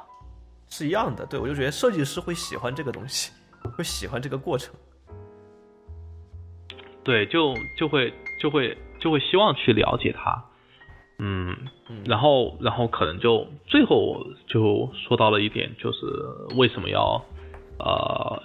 [0.68, 1.27] 是一样的。
[1.27, 3.33] 对，我就觉得设计师会喜欢这个东西，
[3.77, 4.75] 会喜欢这个过程。
[7.05, 8.77] 对，就就会就会。
[9.03, 10.45] 就会希望去了解它，
[11.18, 11.57] 嗯，
[12.07, 16.07] 然后然后可能就最后就说到了一点，就是
[16.57, 17.20] 为什么要
[17.81, 18.41] 呃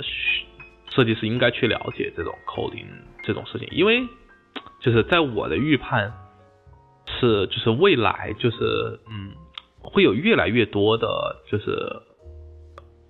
[0.98, 2.88] 设计师应该去了解这种 coding
[3.22, 4.06] 这种事情，因为
[4.82, 6.12] 就是在我的预判
[7.06, 9.32] 是就是未来就是嗯
[9.80, 12.02] 会有越来越多的就是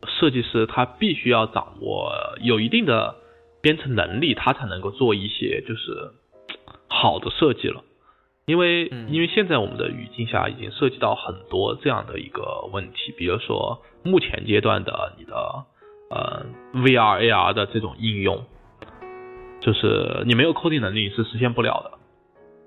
[0.06, 2.12] 设计师他必须要掌握
[2.42, 3.16] 有一定的
[3.62, 6.12] 编程能力，他才能够做一些就是。
[6.90, 7.84] 好的设计了，
[8.46, 15.66] 因为因为现在我们的语境下已经涉及到很多这样的一个问题，比如说目前阶段的你的
[16.10, 18.44] 呃 VR AR 的这种应用，
[19.60, 21.92] 就是你没有 coding 能力是实现不了的，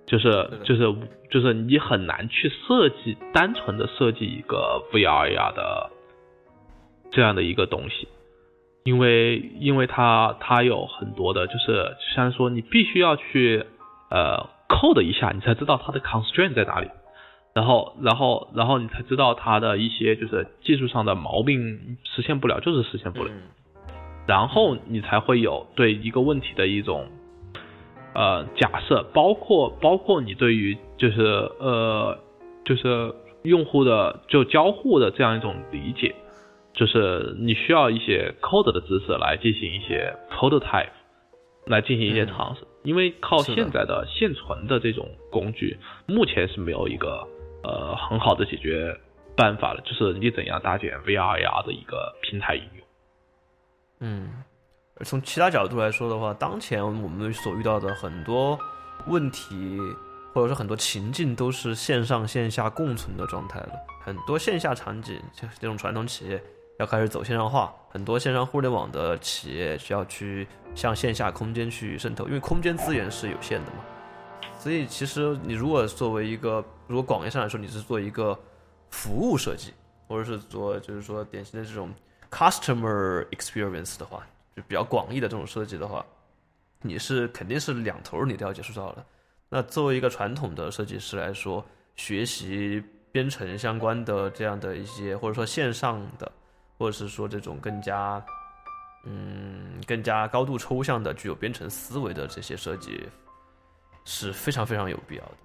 [0.07, 0.95] 就是就是
[1.31, 5.91] 就是你很难去设计单纯的设计一个 VR AR 的
[7.11, 8.09] 这样的一个东西，
[8.85, 13.67] 因为因为它它有很多的，就是像说你必须要去。
[14.13, 16.91] 呃，code 一下，你才知道它的 constraint 在哪里，
[17.53, 23.31] 然后，然后，然后你才知道它的一些就是技术上的毛病实现不了，就是实现不了，
[24.27, 27.09] 然后你才会有对一个问题的一种
[28.15, 31.23] 呃假设，包括包括你对于就是
[31.59, 32.17] 呃
[32.65, 36.15] 就是用户的就交互的这样一种理解，
[36.73, 40.91] 就是你需要一些 code 的知识来进行一些 prototype，
[41.67, 42.63] 来进行一些尝试。
[42.83, 45.77] 因为靠现在的现存的这种工具，
[46.07, 47.27] 目前是没有一个
[47.63, 48.97] 呃很好的解决
[49.37, 52.87] 办法了，就是你怎样搭建 VR AR 的一个平台应用。
[54.01, 54.31] 嗯，
[55.05, 58.59] 从其他角度来说的话，当前我们所遇到的很多
[59.07, 59.79] 问题，
[60.33, 63.73] 或者说很多情境，都是线上线下共存的状态了。
[64.03, 66.43] 很多线下场景，像这种传统企业。
[66.79, 73.85] 要开始走线上化，很多线上互联网的企业需要去向线下空间去渗透，因为空间资源是有限的嘛。
[74.61, 78.39] 所以其实你如果作为一个，如果广义上来说你是做一个
[78.91, 79.73] 服务设计，
[80.07, 81.93] 或者是做就是说典型的这种
[82.31, 86.05] customer experience 的话，就比较广义的这种设计的话，
[86.83, 89.05] 你是肯定是两头你都要接触到的。
[89.49, 91.65] 那作为一个传统的设计师来说，
[91.97, 96.31] 学习编程相关的这样的一些，或者说线上的。
[96.79, 98.25] 或者是说这种更加，
[99.05, 103.07] 嗯，更加高度抽象的、具有编程思维的这些设计，
[104.13, 105.37] 是非常非常有必要的。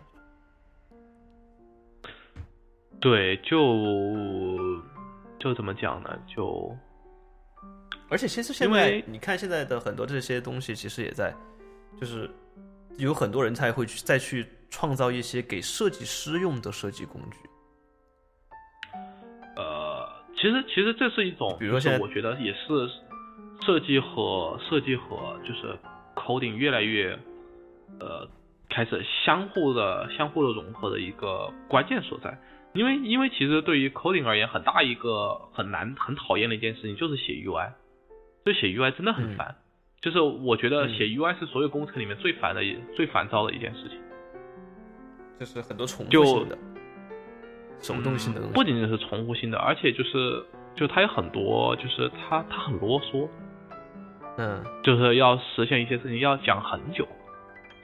[3.00, 4.82] 对，就
[5.38, 6.10] 就怎么讲呢？
[6.26, 6.76] 就，
[8.10, 11.32] 而且其实现在你看现在的很多这些东西，其实也在，
[12.02, 12.28] 就是
[12.98, 17.38] 有很多人才会去再去创造一些给设计师用的设计工具。
[19.56, 22.90] 呃其实，其实这是一种，比如说，我觉得也是
[23.64, 25.78] 设计和设计和就是
[26.16, 27.18] coding 越来越
[28.00, 28.28] 呃
[28.76, 32.38] 开始相互的相互的融合的一个关键所在。
[32.74, 37.70] 因为因为其实对于 coding 而言，很大一个很难很讨厌的一件事情就是写 UI，
[38.44, 39.56] 就写 UI 真的很烦。
[40.02, 42.62] 就是我觉得写 UI 是所有工程里面最烦的、
[42.94, 43.98] 最烦躁的一件事情。
[45.40, 46.58] 就是很多重复性的、
[47.80, 48.54] 手动性的东西。
[48.54, 50.46] 不仅仅是重复性的，而且就是
[50.76, 53.30] 就它有很多，就是它它很啰嗦。
[54.38, 57.08] 嗯，就是要实现一些事情要讲很久，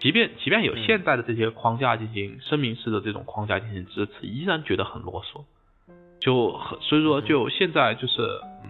[0.01, 5.43] 即便即便有现在的这些框架进行声明式的这种框架进行支持，依然觉得很啰嗦。
[6.19, 8.21] 就很所以说，就现在就是
[8.63, 8.69] 嗯，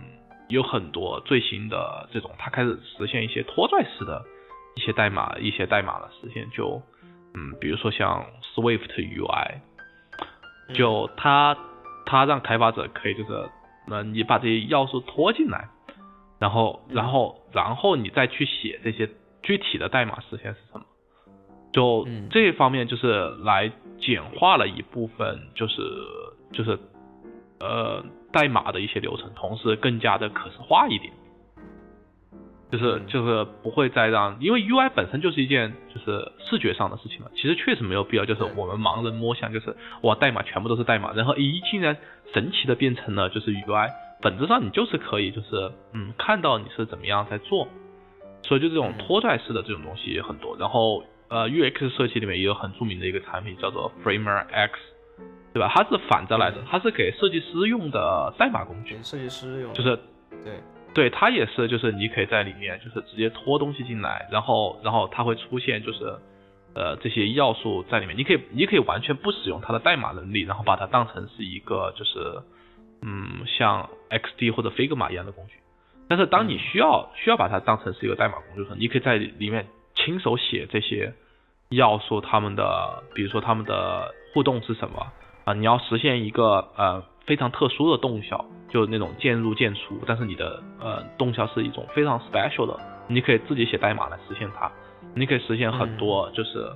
[0.50, 4.22] 有很多最新的这种，它开始实现一些拖拽式的
[4.76, 6.50] 一些代码，一些代码的实现。
[6.52, 6.82] 就
[7.34, 9.56] 嗯，比如说像 Swift UI，
[10.74, 11.58] 就它
[12.06, 13.50] 它让开发者可以就是，
[13.88, 15.70] 那你把这些要素拖进来。
[16.40, 19.10] 然后，然后，然后你再去写这些
[19.44, 20.86] 具体的代码实现是什么？
[21.72, 25.82] 就这一方面就是来简化了一部分，就是
[26.52, 26.78] 就是
[27.60, 31.12] 呃代码的一些流程，同时更加的可视化一点。
[32.72, 41.98] 就是就是不会再让，因为 UI 本身就是一件就是视觉上的事情了，其实确实没有必要，就是我们盲人摸象，就是哇代码全部都是代码，然后一竟然
[42.34, 43.90] 神奇的变成了就是 UI。
[44.22, 47.68] 本质上你就是可以，就是嗯，看到你是怎么样在做，
[48.44, 50.56] 所以就这种拖拽式的这种东西也很多。
[50.58, 54.74] 然后呃，UX 设计里面也有很著名的一个产品叫做 Framer X，
[55.54, 55.72] 对吧？
[55.74, 58.98] 它是反着来的，它是给设计师用的代码工具。
[59.02, 59.74] 设计师用。
[59.74, 59.98] 就是
[60.44, 60.60] 对
[60.94, 66.04] 对，它也是，就是你可以在里面就是直接拖东西进来，然后然后它会出现就是
[66.76, 72.42] 呃这些要素在里面，你可以你可以完全不使用它的代码能力，然后把它当成是一个就是
[73.02, 73.90] 嗯像。
[74.12, 75.54] XD 或者 Figma 一样的工具，
[76.10, 79.66] 但是当你需要需要把它当成是一个代码工具时，你可以在里面
[79.96, 81.14] 亲手写这些
[81.72, 85.08] 要素，他们的比如说他们的互动是什么
[85.46, 85.54] 啊？
[85.54, 94.72] 你要实现一个呃非常特殊的动效，就那种渐入渐出，但是你的呃动效是一种非常 special 的，你可以自己写代码来实现它，
[95.16, 96.72] 你可以实现很多就是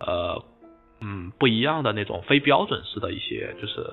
[0.00, 0.42] 呃
[1.00, 3.84] 嗯不一样的那种非标准式的一些就是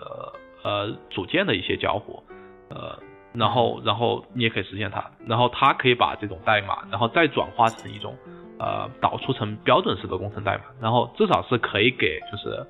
[0.64, 2.24] 呃组件的一些交互。
[2.68, 2.98] 呃，
[3.32, 8.18] 然后，然后你也可以实现它，然后它可以把这种代码，然后再转化成一种，
[8.58, 12.66] 呃，导出成标准式的工程代码，然后至少是可以给就是，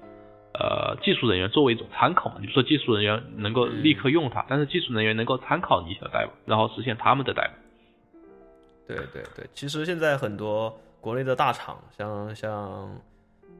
[0.54, 2.38] 呃，技术人员作为一种参考嘛。
[2.42, 7.54] 你说技术人员能够立刻用它，但是技术人员能够参考你的代码，然后实现他们的代码。
[8.88, 13.02] 对对对，其实现在很多国内的大厂，像像，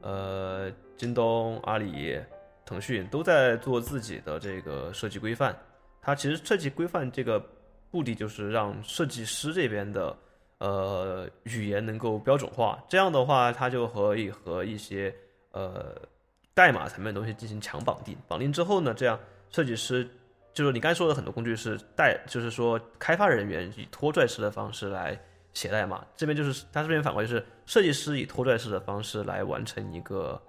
[0.00, 2.16] 呃，京东、阿里、
[2.64, 5.56] 腾讯都在做自己的这个设计规范。
[6.00, 7.44] 它其实设计规范这个
[7.90, 10.16] 目的就是让设计师这边的
[10.58, 15.14] 呃语言能够标准化，这样的话，它就可以和一些
[15.52, 15.94] 呃
[16.54, 18.16] 代码层面的东西进行强绑定。
[18.28, 19.18] 绑定之后呢，这样
[19.50, 20.08] 设计师
[20.52, 25.18] 就是你刚才说的很多工具是代，就是说开发人员以拖拽式的方式来
[25.52, 30.40] 写代码，这边就是它这边反过来就是设计师以拖拽式的方式来完成一个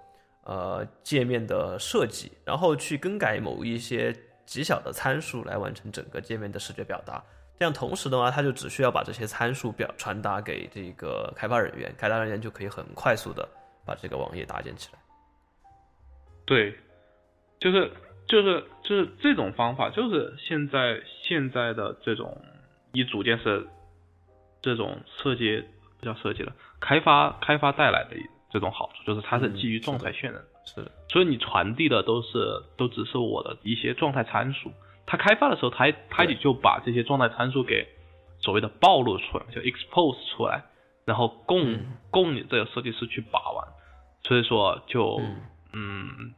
[0.43, 4.15] 呃界面的设计，然后去更改某一些。
[4.47, 7.21] 极小的参数来完成整个界面的视觉表达，
[7.59, 13.49] 这样同时的话，它就只需要把这些参数表传达给这个开发人员，开发人员就可以很快速的
[13.83, 14.99] 把这个网页搭建起来。
[16.45, 16.77] 对，
[17.59, 17.91] 就是
[18.27, 22.39] 就是就是这种方法，就是现在现在的这种
[22.91, 23.67] 以组件式
[24.61, 25.63] 这种设计
[25.99, 28.15] 不叫设计了，开发开发带来的
[28.51, 30.41] 这种好处，就是它是基于状态渲染。
[30.63, 34.71] 是的，所以你传递的都是都只是我的一些状态参数。
[35.07, 37.87] 它开发的时候，它它也就把这些状态参数给
[38.39, 40.63] 所谓的暴露出来，就 expose 出来，
[41.05, 41.79] 然后供
[42.11, 43.67] 供你这个设计师去把玩。
[44.21, 45.19] 所以说，就
[45.73, 46.35] 嗯，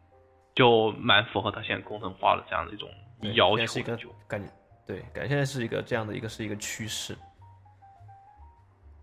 [0.55, 2.89] 就蛮符合他现在工程化的这样的一种
[3.34, 3.65] 要求。
[3.65, 3.97] 是一个
[4.28, 4.49] 感觉，
[4.88, 7.13] 对，感觉现在是一个这样的一个是一个趋势。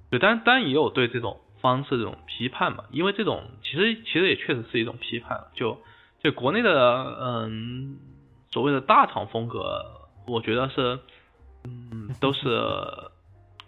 [0.09, 1.39] 对，但但也有对这种。
[1.59, 5.77] 方式这种批判嘛，因为这种其实其实也确实是一种批判，就
[6.23, 6.71] 就国内的
[7.21, 7.99] 嗯
[8.57, 9.85] 所谓的大厂风格，
[10.27, 10.99] 我觉得是
[11.65, 12.49] 嗯 都是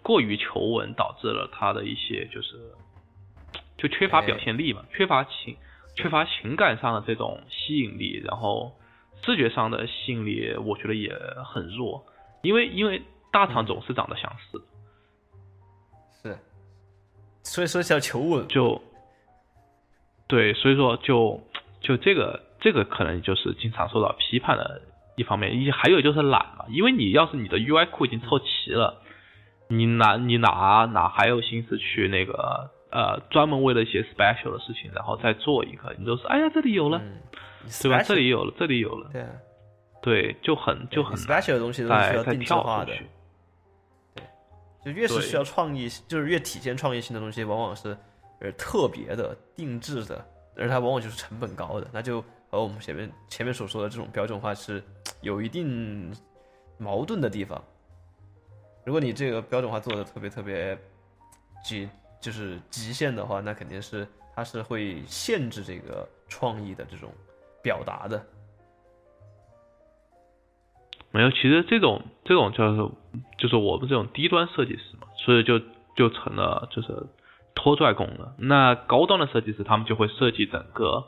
[0.01, 2.57] 过于求稳，导致了他的一些就是
[3.77, 5.55] 就缺乏表现力嘛，缺乏情
[5.95, 8.75] 缺乏情感上的这种吸引力，然后
[9.23, 11.15] 视觉上的吸引力我觉得也
[11.45, 12.03] 很弱，
[12.41, 14.63] 因为因为大厂总是长得相似。
[16.23, 16.35] 是。
[17.43, 18.81] 所以说叫求稳，就
[20.27, 21.39] 对，所以说就
[21.79, 24.81] 就这个这个可能就是经常受到批判的
[25.15, 29.01] 一方面，一还有就是懒嘛，因为你要是你的 UI 库已经凑齐了，
[29.67, 37.01] 你哪你哪哪还有心思去那个呃专门为了一些 special 的事情，然后再做一个，你都是哎呀这里有了，
[37.81, 38.01] 对吧？
[38.03, 39.29] 这里有了，这里有了，对啊，
[40.01, 42.93] 对，就很就很 special 的东西都是需要定制化的，
[44.15, 44.23] 对，
[44.85, 47.95] 就越是需要创意，就是越体现创意性的东西，往往是
[48.39, 50.25] 呃特别的、定制的，
[50.57, 54.83] 而它往往就是成本高的，那就和我们前面前面所说的这种标准化是
[55.21, 56.13] 有一定
[56.77, 57.63] 矛盾的地方。
[58.85, 60.77] 如果你这个标准化做的特别特别
[61.63, 61.87] 极
[62.19, 67.11] 就是极限的话，那肯定是它是会限制这个创意的这种
[67.61, 68.25] 表达的。
[71.11, 72.91] 没有，其实这种这种就是
[73.37, 75.59] 就是我们这种低端设计师嘛，所以就
[75.95, 76.95] 就成了就是
[77.55, 78.35] 拖拽工了。
[78.37, 81.03] 那高端的设计师他们就会设计整个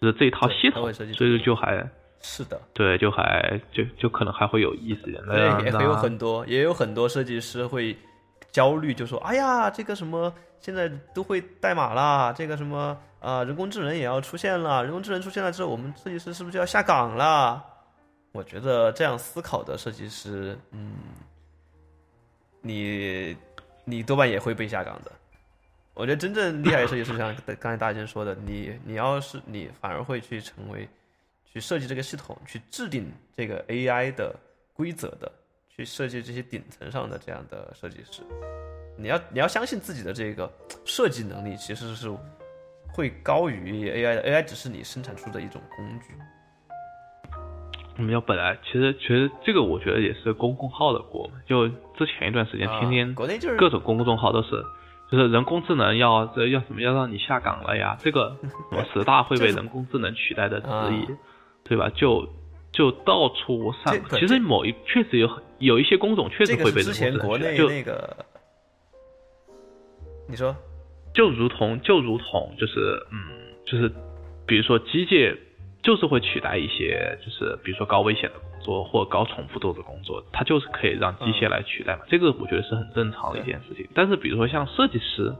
[0.00, 1.88] 就是这一套系统，所以就还
[2.20, 5.22] 是的，对，就还就就可能还会有意思点。
[5.26, 7.96] 对，也有很多也有很多设计师会。
[8.52, 14.82] 焦虑就说：“哎呀，这个什么现在都会代码啦，这个什么啊，人工智能也要出现了。
[14.82, 17.62] 人工智能出现了之后，我们设计师是不是就要下岗了？”
[18.32, 20.92] 我觉得这样思考的设计师，嗯，
[22.62, 23.36] 你
[23.84, 25.12] 你多半也会被下岗的。
[25.96, 30.88] 我觉得真正厉害的设计师，像刚才大仙说的，你你要是你反而会去成为
[31.44, 34.32] 去设计这个系统，去制定这个 AI 的
[34.72, 35.32] 规则的。
[35.68, 38.22] 去设计这些顶层上的这样的设计师，
[38.96, 40.50] 你要你要相信自己的这个
[40.86, 42.10] 设计能力其实是
[42.88, 46.14] 会高于 AI 的，AI 只是你生产出的一种工具。
[47.98, 54.64] 我们要本来其实其实这个我觉得也是公众号的锅，就之前一段时间天天国内就是各种公众号都是
[55.10, 58.36] 就是人工智能要这要什么要让你下岗了呀， 这个
[58.70, 61.06] 什么十大会被人工智能取代的质疑，
[61.64, 61.90] 对吧？
[61.94, 62.28] 就。
[62.72, 68.14] 就到处上，其实某一确实有有一些工种确实会被之前国内那个，
[70.28, 70.54] 你说，
[71.14, 73.16] 就如同就如同就是嗯
[73.64, 73.90] 就是，
[74.46, 75.34] 比如说机械
[75.86, 83.88] 就是会取代一些就是比如说高危险的工作或高重复度的工作，它就是可以让机械来取代嘛，这个我觉得是很正常的一件事情。
[83.94, 85.32] 但是比如说像设计师。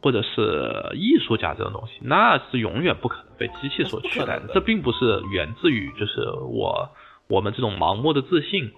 [0.00, 4.48] 或者是艺术家这种东西，那是永远不可能被机器所取代的。
[4.54, 6.20] 这并不是源自于就是
[6.52, 6.88] 我
[7.28, 8.70] 我们这种盲目的自信，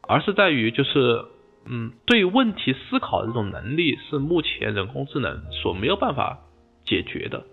[0.00, 1.26] 而是在于就是
[1.66, 6.38] 嗯，对问题思考的这种能力是目前人工智能所没有办法
[6.86, 7.44] 解决的。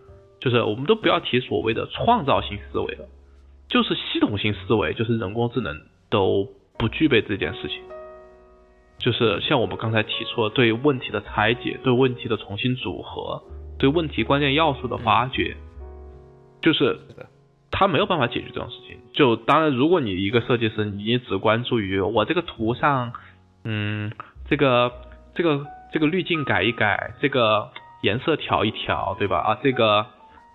[0.43, 3.07] 就是我们都不要提所谓的创造性思维了，
[3.69, 5.73] 就是系统性思维，就是人工智能
[6.09, 7.79] 都不具备这件事情。
[8.97, 13.41] 就是像我们刚才提出了，对问题的拆解，对问题的重新组合，
[13.79, 15.55] 对问题关键要素的发掘，
[16.61, 16.99] 就是
[17.71, 18.97] 他没有办法解决这种事情。
[19.13, 23.13] 就当然，如果你一个设计师，你只关注于我这个图上，
[23.63, 24.11] 嗯，
[24.49, 24.91] 这个
[25.35, 27.69] 这个这个滤镜改一改，这个
[28.01, 29.37] 颜色调一调，对吧？
[29.37, 30.05] 啊，这个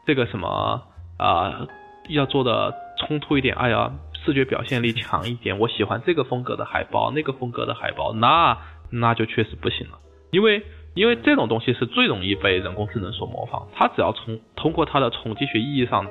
[0.09, 0.83] 这个什么
[1.19, 1.69] 啊，
[2.09, 3.93] 要做的冲突一点，哎呀。
[4.25, 8.59] 视觉表现力强一点，我喜欢这个风格的海报，那个风格的海报，那
[8.91, 9.99] 那就确实不行了，
[10.33, 10.63] 因为
[10.95, 16.07] 因为这种东西是最容易被人工智能所模仿，它只要从通过它的统计学意义上，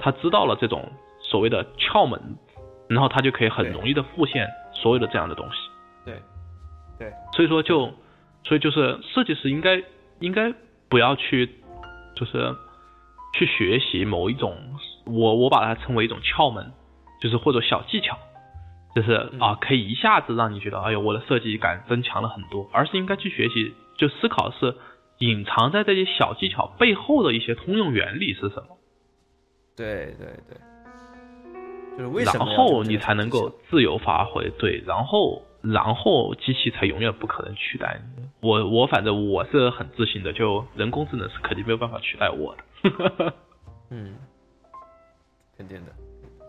[0.00, 0.90] 它知道了这种
[1.20, 2.18] 所谓的窍门，
[2.88, 5.56] 然后它就可以很容易的复现所有的这样的东西。
[6.04, 6.20] 对，
[6.98, 7.92] 对，所以说就
[8.44, 9.80] 所以就是设计师应该
[10.18, 10.52] 应该
[10.88, 11.48] 不要去
[12.16, 12.56] 就是
[13.32, 14.56] 去学习某一种，
[15.06, 16.72] 我我把它称为一种窍门。
[17.20, 18.18] 就是或者小技巧，
[18.96, 24.74] 就是啊，可以一下子让你觉得，哎呦，我的设计感增强了很多，而是应该去学习，就思考是
[25.18, 28.76] 隐藏在这些小技巧背后的一些通用原理是什么。
[29.76, 32.44] 对对对，就是为什么？
[32.44, 38.24] 然后你才能够自由发挥，对，然后然后机器才永远不可能取代你。
[38.40, 42.64] 我我反正我是很自信的，就人工智能是肯定没有办法取代我的。
[43.90, 44.14] 嗯，
[45.56, 45.92] 肯定的。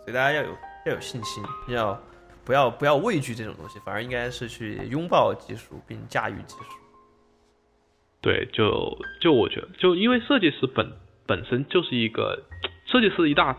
[0.04, 0.50] 所以大家要有
[0.86, 2.02] 要有信心，要
[2.44, 6.78] 不要不要畏惧这种东西，反而应该是去拥抱技术并驾驭技术。
[8.22, 10.92] 对，就就我觉得，就因为设计师本
[11.26, 12.44] 本身就是一个
[12.86, 13.58] 设计师一大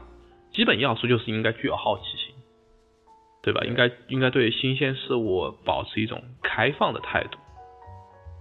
[0.52, 2.34] 基本要素就是应该具有好奇心，
[3.42, 3.62] 对吧？
[3.64, 7.38] 应该应该对新鲜事物保持一种开放的态度。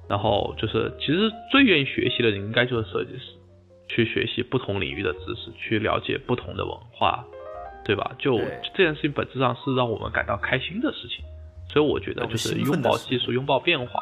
[0.09, 3.36] 然后就是，其实最愿意学习的人应该就是设计师，
[3.88, 7.25] 去学习不同领域的知识，去了解不同的文化。
[7.86, 8.15] 对吧？
[8.17, 8.38] 就
[8.73, 11.25] 这件事情本质上是让我们感到开心的事情，
[11.67, 14.01] 所以我觉得就是拥抱技术，拥抱变化。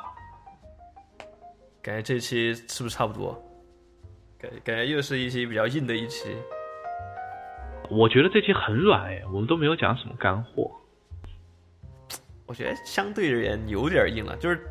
[1.81, 3.33] 感觉这期是不是差不多？
[4.37, 6.29] 感感觉又是一期比较硬的一期。
[7.89, 10.69] 我觉得这期很软哎，我们都没有讲什么干货。
[12.45, 14.61] 我觉得相对而言有点硬了，就是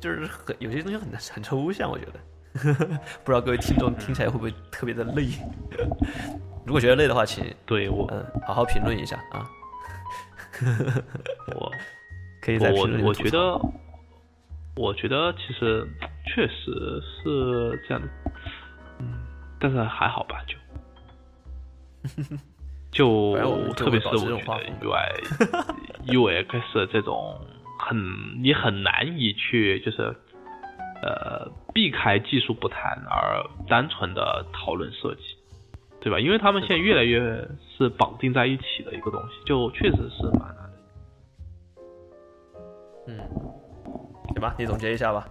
[0.00, 2.20] 就是很有些东西很很抽象，我觉得，
[3.24, 5.28] 不知道各位听众听起来会不会特别的累。
[6.64, 9.48] 如果觉得累的话，请对我嗯好好评论一下啊。
[11.56, 11.72] 我
[12.40, 13.58] 可以在评论里我我觉得，
[14.76, 15.86] 我觉得其实
[16.26, 18.08] 确实是这样的，
[19.00, 19.14] 嗯，
[19.58, 20.44] 但是还好吧，
[22.92, 25.08] 就就特别是我觉得种画风 UI
[26.06, 27.40] UX 这种
[27.78, 27.96] 很
[28.42, 30.14] 你很难以去就是
[31.02, 35.22] 呃避开技术不谈而单纯的讨论设计。
[36.00, 36.18] 对吧？
[36.18, 37.48] 因为他们现在越来越
[37.78, 40.72] 是绑定在一起的一个东西，就确实是蛮难的。
[43.06, 43.18] 嗯，
[44.34, 45.24] 行吧，你总结一下吧。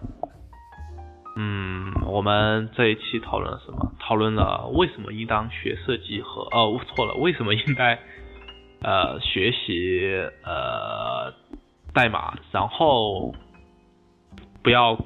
[1.36, 3.92] 嗯，我们这一期讨论了什么？
[4.00, 8.00] 讨论了为什么应当学设计和哦错了，为什么应该
[8.82, 10.10] 呃学习
[10.46, 11.34] 呃
[11.94, 13.36] 代码，然后
[14.64, 14.98] 不要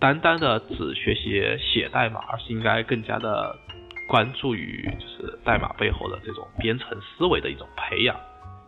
[0.00, 3.58] 单单的只学习写代码，而是应该更加的
[4.08, 8.16] 关注于就是代码背后的这种编程思维的一种培养，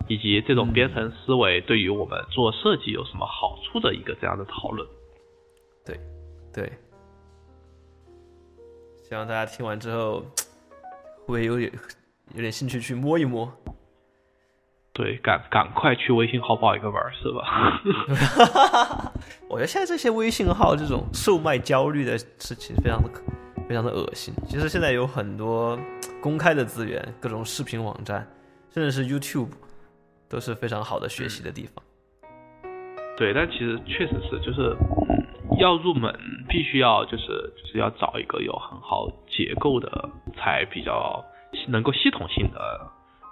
[0.07, 4.85] 以及这种编程思维对于我们做设计有什么好处的一个这样的讨论。
[5.85, 5.99] 对，
[6.53, 6.71] 对，
[9.07, 11.71] 希望大家听完之后会不会有点
[12.35, 13.49] 有点兴趣去摸一摸？
[14.93, 17.81] 对，赶赶快去微信号报一个班儿是吧？
[19.47, 23.09] 我觉得现在这些微信号这种售卖焦虑的事情非常的
[23.69, 24.33] 非常的恶心。
[24.45, 25.79] 其实现在有很多
[26.21, 28.27] 公开的资源，各种视频网站，
[28.69, 29.51] 甚至是 YouTube，
[30.29, 31.83] 都是非常好的学习的地方。
[33.17, 34.75] 对，但其实确实是，就是
[35.09, 36.13] 嗯，要入门
[36.49, 41.23] 必须要就是就是要找一个有很好结构的，才比较
[41.69, 42.59] 能够系统性的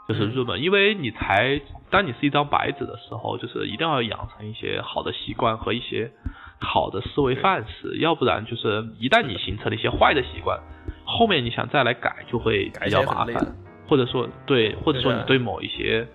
[0.09, 6.11] 就是入门，因为你才当你是一张白纸的时候，就是一定要养成一些好的习惯和一些
[6.59, 10.59] 好的思维范式，要不然就是一旦你形成了一些坏的习惯，
[11.05, 13.55] 后面你想再来改就会比较麻烦。
[13.87, 16.07] 或者说对，或者说你对某一些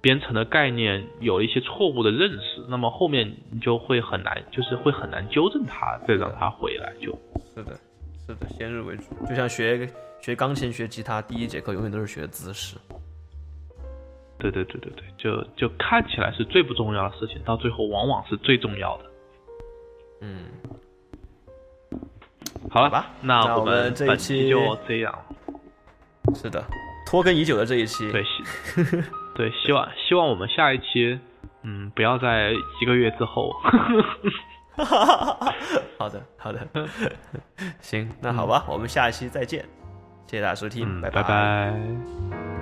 [0.00, 7.12] 编程的概念有了一些错误的认识，那么后面你就会很难，就是会很难纠正它，再让它回来就。
[7.54, 7.74] 是的，
[8.26, 9.86] 是的，先入为主，就像学
[10.22, 12.76] 学钢琴、学吉他，第一节课永远都是学姿势。
[14.50, 19.04] 对对对对对，就就看起来是最不重要的事情，到最后往往是最重要的。
[20.20, 20.46] 嗯，
[22.68, 25.16] 好了好吧那我们这一本期期就这样。
[26.34, 26.64] 是的，
[27.06, 28.42] 拖更已久的这一期，对，希
[29.36, 31.18] 对希望希望我们下一期，
[31.62, 33.52] 嗯，不要在一个月之后。
[35.98, 36.66] 好的，好的，
[37.80, 39.64] 行，那好吧，我们下一期再见，
[40.26, 41.10] 谢谢大家收听，嗯，拜。
[41.10, 42.61] 拜拜